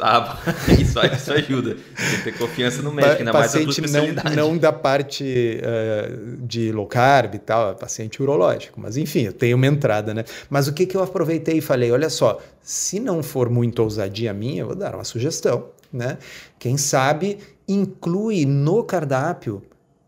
Ah, 0.02 0.38
isso, 0.78 0.98
isso 1.00 1.32
ajuda. 1.32 1.76
Tem 1.96 2.18
que 2.18 2.24
ter 2.24 2.36
confiança 2.36 2.82
no 2.82 2.92
médico, 2.92 3.20
ainda 3.20 3.32
mais 3.32 3.52
paciente 3.52 3.80
não, 3.90 4.34
não 4.34 4.58
da 4.58 4.70
parte 4.70 5.24
uh, 5.62 6.36
de 6.46 6.72
low 6.72 6.86
carb 6.86 7.36
e 7.36 7.38
tal, 7.38 7.70
é 7.70 7.74
paciente 7.74 8.22
urológico. 8.22 8.78
Mas 8.78 8.98
enfim, 8.98 9.22
eu 9.22 9.32
tenho 9.32 9.56
uma 9.56 9.66
entrada, 9.66 10.12
né? 10.12 10.24
Mas 10.50 10.68
o 10.68 10.74
que, 10.74 10.84
que 10.84 10.94
eu 10.94 11.02
aproveitei 11.02 11.56
e 11.56 11.60
falei, 11.62 11.90
olha 11.90 12.10
só, 12.10 12.38
se 12.62 13.00
não 13.00 13.22
for 13.22 13.48
muito 13.48 13.82
ousadia 13.82 14.34
minha, 14.34 14.60
eu 14.60 14.66
vou 14.66 14.76
dar 14.76 14.94
uma 14.94 15.04
sugestão, 15.04 15.68
né? 15.90 16.18
Quem 16.58 16.76
sabe 16.76 17.38
inclui 17.66 18.44
no 18.44 18.84
cardápio 18.84 19.62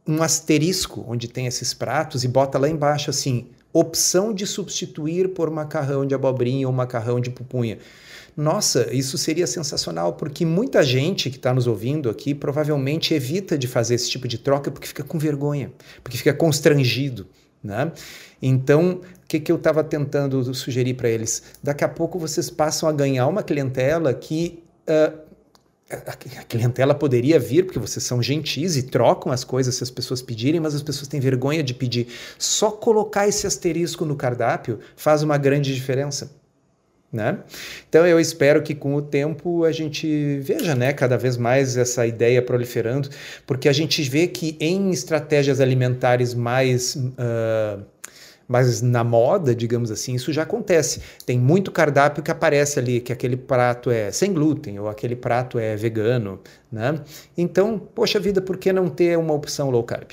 um 0.07 0.23
asterisco 0.23 1.07
onde 1.09 1.27
tem 1.27 1.47
esses 1.47 1.73
pratos 1.73 2.23
e 2.23 2.29
bota 2.29 2.59
lá 2.59 2.69
embaixo 2.69 3.09
assim 3.09 3.47
opção 3.73 4.33
de 4.33 4.47
substituir 4.47 5.29
por 5.31 5.51
macarrão 5.51 6.07
de 6.07 6.15
abobrinha 6.15 6.67
ou 6.67 6.73
macarrão 6.73 7.21
de 7.21 7.31
pupunha. 7.31 7.79
Nossa, 8.37 8.95
isso 8.95 9.19
seria 9.19 9.49
sensacional, 9.49 10.13
porque 10.13 10.47
muita 10.47 10.83
gente 10.83 11.29
que 11.29 11.37
está 11.37 11.53
nos 11.53 11.67
ouvindo 11.67 12.09
aqui 12.09 12.35
provavelmente 12.35 13.13
evita 13.13 13.59
de 13.59 13.67
fazer 13.67 13.97
esse 13.97 14.09
tipo 14.09 14.29
de 14.29 14.39
troca 14.39 14.71
porque 14.71 14.87
fica 14.87 15.03
com 15.03 15.19
vergonha, 15.19 15.73
porque 16.05 16.17
fica 16.17 16.33
constrangido. 16.33 17.27
Né? 17.63 17.91
Então, 18.41 19.01
o 19.25 19.27
que, 19.27 19.41
que 19.41 19.51
eu 19.51 19.57
estava 19.57 19.83
tentando 19.83 20.55
sugerir 20.55 20.95
para 20.95 21.09
eles? 21.09 21.43
Daqui 21.61 21.83
a 21.83 21.89
pouco 21.89 22.19
vocês 22.19 22.49
passam 22.49 22.89
a 22.89 22.93
ganhar 22.93 23.27
uma 23.27 23.43
clientela 23.43 24.15
que 24.15 24.63
uh, 24.89 25.28
a 25.91 26.45
clientela 26.45 26.95
poderia 26.95 27.39
vir, 27.39 27.65
porque 27.65 27.79
vocês 27.79 28.05
são 28.05 28.23
gentis 28.23 28.77
e 28.77 28.83
trocam 28.83 29.33
as 29.33 29.43
coisas 29.43 29.75
se 29.75 29.83
as 29.83 29.91
pessoas 29.91 30.21
pedirem, 30.21 30.61
mas 30.61 30.75
as 30.75 30.83
pessoas 30.83 31.09
têm 31.09 31.19
vergonha 31.19 31.63
de 31.63 31.73
pedir. 31.73 32.09
Só 32.39 32.71
colocar 32.71 33.27
esse 33.27 33.47
asterisco 33.47 34.05
no 34.05 34.15
cardápio 34.15 34.81
faz 34.97 35.23
uma 35.23 35.39
grande 35.39 35.75
diferença. 35.75 36.31
Né? 37.11 37.39
Então 37.89 38.07
eu 38.07 38.21
espero 38.21 38.63
que 38.63 38.75
com 38.75 38.95
o 38.95 39.01
tempo 39.01 39.65
a 39.65 39.73
gente 39.73 40.39
veja 40.41 40.75
né, 40.75 40.93
cada 40.93 41.17
vez 41.17 41.39
mais 41.39 41.75
essa 41.79 42.07
ideia 42.07 42.43
proliferando, 42.43 43.09
porque 43.47 43.67
a 43.67 43.73
gente 43.73 44.03
vê 44.03 44.27
que 44.27 44.59
em 44.61 44.91
estratégias 44.91 45.59
alimentares 45.59 46.35
mais. 46.35 46.97
Uh, 46.97 47.83
mas 48.49 48.81
na 48.81 49.05
moda, 49.05 49.55
digamos 49.55 49.91
assim, 49.91 50.15
isso 50.15 50.33
já 50.33 50.43
acontece. 50.43 51.03
Tem 51.27 51.39
muito 51.39 51.71
cardápio 51.71 52.23
que 52.23 52.31
aparece 52.31 52.79
ali 52.79 53.01
que 53.01 53.13
aquele 53.13 53.37
prato 53.37 53.91
é 53.91 54.11
sem 54.11 54.33
glúten 54.33 54.81
ou 54.81 54.89
aquele 54.89 55.15
prato 55.15 55.59
é 55.59 55.77
vegano, 55.77 56.41
né? 56.73 56.99
Então, 57.37 57.79
poxa 57.79 58.19
vida, 58.19 58.41
por 58.41 58.57
que 58.57 58.73
não 58.73 58.89
ter 58.89 59.19
uma 59.19 59.35
opção 59.35 59.69
low 59.69 59.83
carb? 59.83 60.13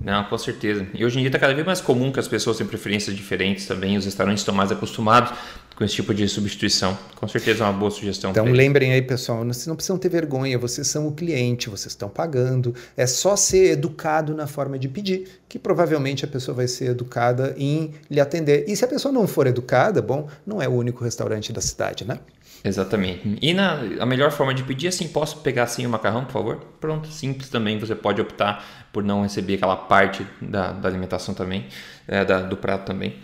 Não, 0.00 0.24
com 0.24 0.38
certeza. 0.38 0.86
E 0.94 1.04
hoje 1.04 1.18
em 1.18 1.20
dia 1.20 1.28
está 1.28 1.38
cada 1.38 1.52
vez 1.52 1.64
mais 1.66 1.80
comum 1.80 2.10
que 2.10 2.18
as 2.18 2.26
pessoas 2.26 2.56
tenham 2.56 2.68
preferências 2.68 3.14
diferentes 3.14 3.66
também, 3.66 3.98
os 3.98 4.06
restaurantes 4.06 4.40
estão 4.40 4.54
mais 4.54 4.72
acostumados 4.72 5.32
com 5.80 5.84
esse 5.86 5.94
tipo 5.94 6.12
de 6.12 6.28
substituição. 6.28 6.96
Com 7.16 7.26
certeza 7.26 7.64
é 7.64 7.66
uma 7.66 7.72
boa 7.72 7.90
sugestão. 7.90 8.32
Então 8.32 8.44
lembrem 8.44 8.92
aí, 8.92 9.00
pessoal, 9.00 9.42
vocês 9.46 9.66
não 9.66 9.74
precisam 9.74 9.96
ter 9.96 10.10
vergonha, 10.10 10.58
vocês 10.58 10.86
são 10.86 11.08
o 11.08 11.12
cliente, 11.12 11.70
vocês 11.70 11.92
estão 11.92 12.06
pagando. 12.06 12.74
É 12.94 13.06
só 13.06 13.34
ser 13.34 13.70
educado 13.70 14.34
na 14.34 14.46
forma 14.46 14.78
de 14.78 14.90
pedir, 14.90 15.40
que 15.48 15.58
provavelmente 15.58 16.22
a 16.22 16.28
pessoa 16.28 16.54
vai 16.54 16.68
ser 16.68 16.90
educada 16.90 17.54
em 17.56 17.94
lhe 18.10 18.20
atender. 18.20 18.66
E 18.68 18.76
se 18.76 18.84
a 18.84 18.88
pessoa 18.88 19.10
não 19.10 19.26
for 19.26 19.46
educada, 19.46 20.02
bom, 20.02 20.28
não 20.46 20.60
é 20.60 20.68
o 20.68 20.72
único 20.72 21.02
restaurante 21.02 21.50
da 21.50 21.62
cidade, 21.62 22.06
né? 22.06 22.18
Exatamente. 22.62 23.38
E 23.40 23.54
na, 23.54 23.80
a 24.00 24.04
melhor 24.04 24.32
forma 24.32 24.52
de 24.52 24.62
pedir 24.62 24.84
é 24.84 24.88
assim, 24.90 25.08
posso 25.08 25.38
pegar 25.38 25.62
assim 25.62 25.86
o 25.86 25.88
macarrão, 25.88 26.26
por 26.26 26.32
favor? 26.32 26.56
Pronto, 26.78 27.08
simples 27.08 27.48
também. 27.48 27.78
Você 27.78 27.94
pode 27.94 28.20
optar 28.20 28.62
por 28.92 29.02
não 29.02 29.22
receber 29.22 29.54
aquela 29.54 29.76
parte 29.76 30.26
da, 30.42 30.72
da 30.72 30.86
alimentação 30.90 31.32
também, 31.32 31.68
é, 32.06 32.22
da, 32.22 32.42
do 32.42 32.58
prato 32.58 32.84
também. 32.84 33.16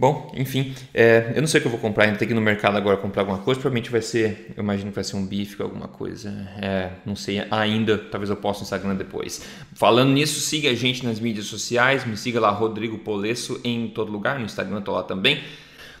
Bom, 0.00 0.32
enfim, 0.34 0.74
é, 0.94 1.34
eu 1.36 1.42
não 1.42 1.46
sei 1.46 1.58
o 1.58 1.60
que 1.60 1.66
eu 1.66 1.70
vou 1.70 1.78
comprar, 1.78 2.04
ainda 2.04 2.16
tem 2.16 2.26
que 2.26 2.32
ir 2.32 2.34
no 2.34 2.40
mercado 2.40 2.74
agora 2.74 2.96
comprar 2.96 3.20
alguma 3.20 3.36
coisa, 3.36 3.60
provavelmente 3.60 3.90
vai 3.90 4.00
ser, 4.00 4.50
eu 4.56 4.62
imagino 4.62 4.90
que 4.90 4.94
vai 4.94 5.04
ser 5.04 5.16
um 5.16 5.26
bife 5.26 5.60
ou 5.60 5.68
alguma 5.68 5.88
coisa, 5.88 6.30
é, 6.56 6.88
não 7.04 7.14
sei 7.14 7.44
ainda, 7.50 7.98
talvez 7.98 8.30
eu 8.30 8.36
possa 8.36 8.60
no 8.60 8.62
Instagram 8.62 8.94
depois. 8.94 9.42
Falando 9.74 10.10
nisso, 10.10 10.40
siga 10.40 10.70
a 10.70 10.74
gente 10.74 11.04
nas 11.04 11.20
mídias 11.20 11.44
sociais, 11.44 12.06
me 12.06 12.16
siga 12.16 12.40
lá, 12.40 12.48
Rodrigo 12.48 12.96
Polesso, 13.00 13.60
em 13.62 13.88
todo 13.88 14.10
lugar, 14.10 14.38
no 14.38 14.46
Instagram 14.46 14.78
estou 14.78 14.94
lá 14.94 15.02
também. 15.02 15.42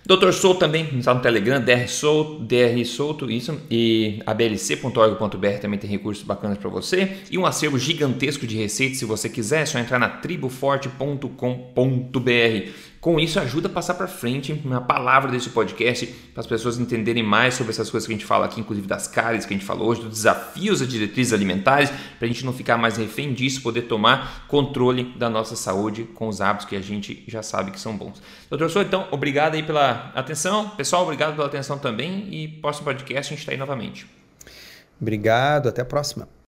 Dr. 0.06 0.32
Souto 0.32 0.60
também, 0.60 0.88
está 0.96 1.12
no 1.12 1.20
Telegram, 1.20 1.60
DR 1.60 1.86
Souto, 1.86 2.42
DR 2.42 2.82
Souto, 2.86 3.30
isso, 3.30 3.60
e 3.70 4.22
ablc.org.br 4.24 5.58
também 5.60 5.78
tem 5.78 5.90
recursos 5.90 6.24
bacanas 6.24 6.56
para 6.56 6.70
você, 6.70 7.18
e 7.30 7.36
um 7.36 7.44
acervo 7.44 7.78
gigantesco 7.78 8.46
de 8.46 8.56
receitas, 8.56 8.96
se 8.96 9.04
você 9.04 9.28
quiser, 9.28 9.60
é 9.60 9.66
só 9.66 9.78
entrar 9.78 9.98
na 9.98 10.08
triboforte.com.br. 10.08 12.89
Com 13.00 13.18
isso, 13.18 13.40
ajuda 13.40 13.66
a 13.66 13.70
passar 13.70 13.94
para 13.94 14.06
frente 14.06 14.52
uma 14.62 14.82
palavra 14.82 15.30
desse 15.30 15.48
podcast 15.48 16.06
para 16.06 16.42
as 16.42 16.46
pessoas 16.46 16.78
entenderem 16.78 17.22
mais 17.22 17.54
sobre 17.54 17.72
essas 17.72 17.88
coisas 17.88 18.06
que 18.06 18.12
a 18.12 18.16
gente 18.16 18.26
fala 18.26 18.44
aqui, 18.44 18.60
inclusive 18.60 18.86
das 18.86 19.06
cáries 19.06 19.46
que 19.46 19.54
a 19.54 19.56
gente 19.56 19.64
falou 19.64 19.88
hoje, 19.88 20.02
dos 20.02 20.10
desafios 20.10 20.80
das 20.80 20.88
diretrizes 20.88 21.32
alimentares, 21.32 21.88
para 21.88 22.26
a 22.26 22.26
gente 22.26 22.44
não 22.44 22.52
ficar 22.52 22.76
mais 22.76 22.98
refém 22.98 23.32
disso, 23.32 23.62
poder 23.62 23.82
tomar 23.82 24.46
controle 24.48 25.14
da 25.16 25.30
nossa 25.30 25.56
saúde 25.56 26.04
com 26.14 26.28
os 26.28 26.42
hábitos 26.42 26.66
que 26.68 26.76
a 26.76 26.80
gente 26.82 27.24
já 27.26 27.42
sabe 27.42 27.70
que 27.70 27.80
são 27.80 27.96
bons. 27.96 28.20
Doutor 28.50 28.68
Souza, 28.68 28.86
então, 28.86 29.08
obrigado 29.10 29.54
aí 29.54 29.62
pela 29.62 30.12
atenção. 30.14 30.68
Pessoal, 30.70 31.04
obrigado 31.04 31.34
pela 31.34 31.46
atenção 31.46 31.78
também 31.78 32.28
e 32.30 32.48
próximo 32.48 32.84
podcast 32.84 33.32
a 33.32 33.34
gente 33.34 33.40
está 33.40 33.52
aí 33.52 33.58
novamente. 33.58 34.06
Obrigado, 35.00 35.70
até 35.70 35.80
a 35.80 35.86
próxima. 35.86 36.28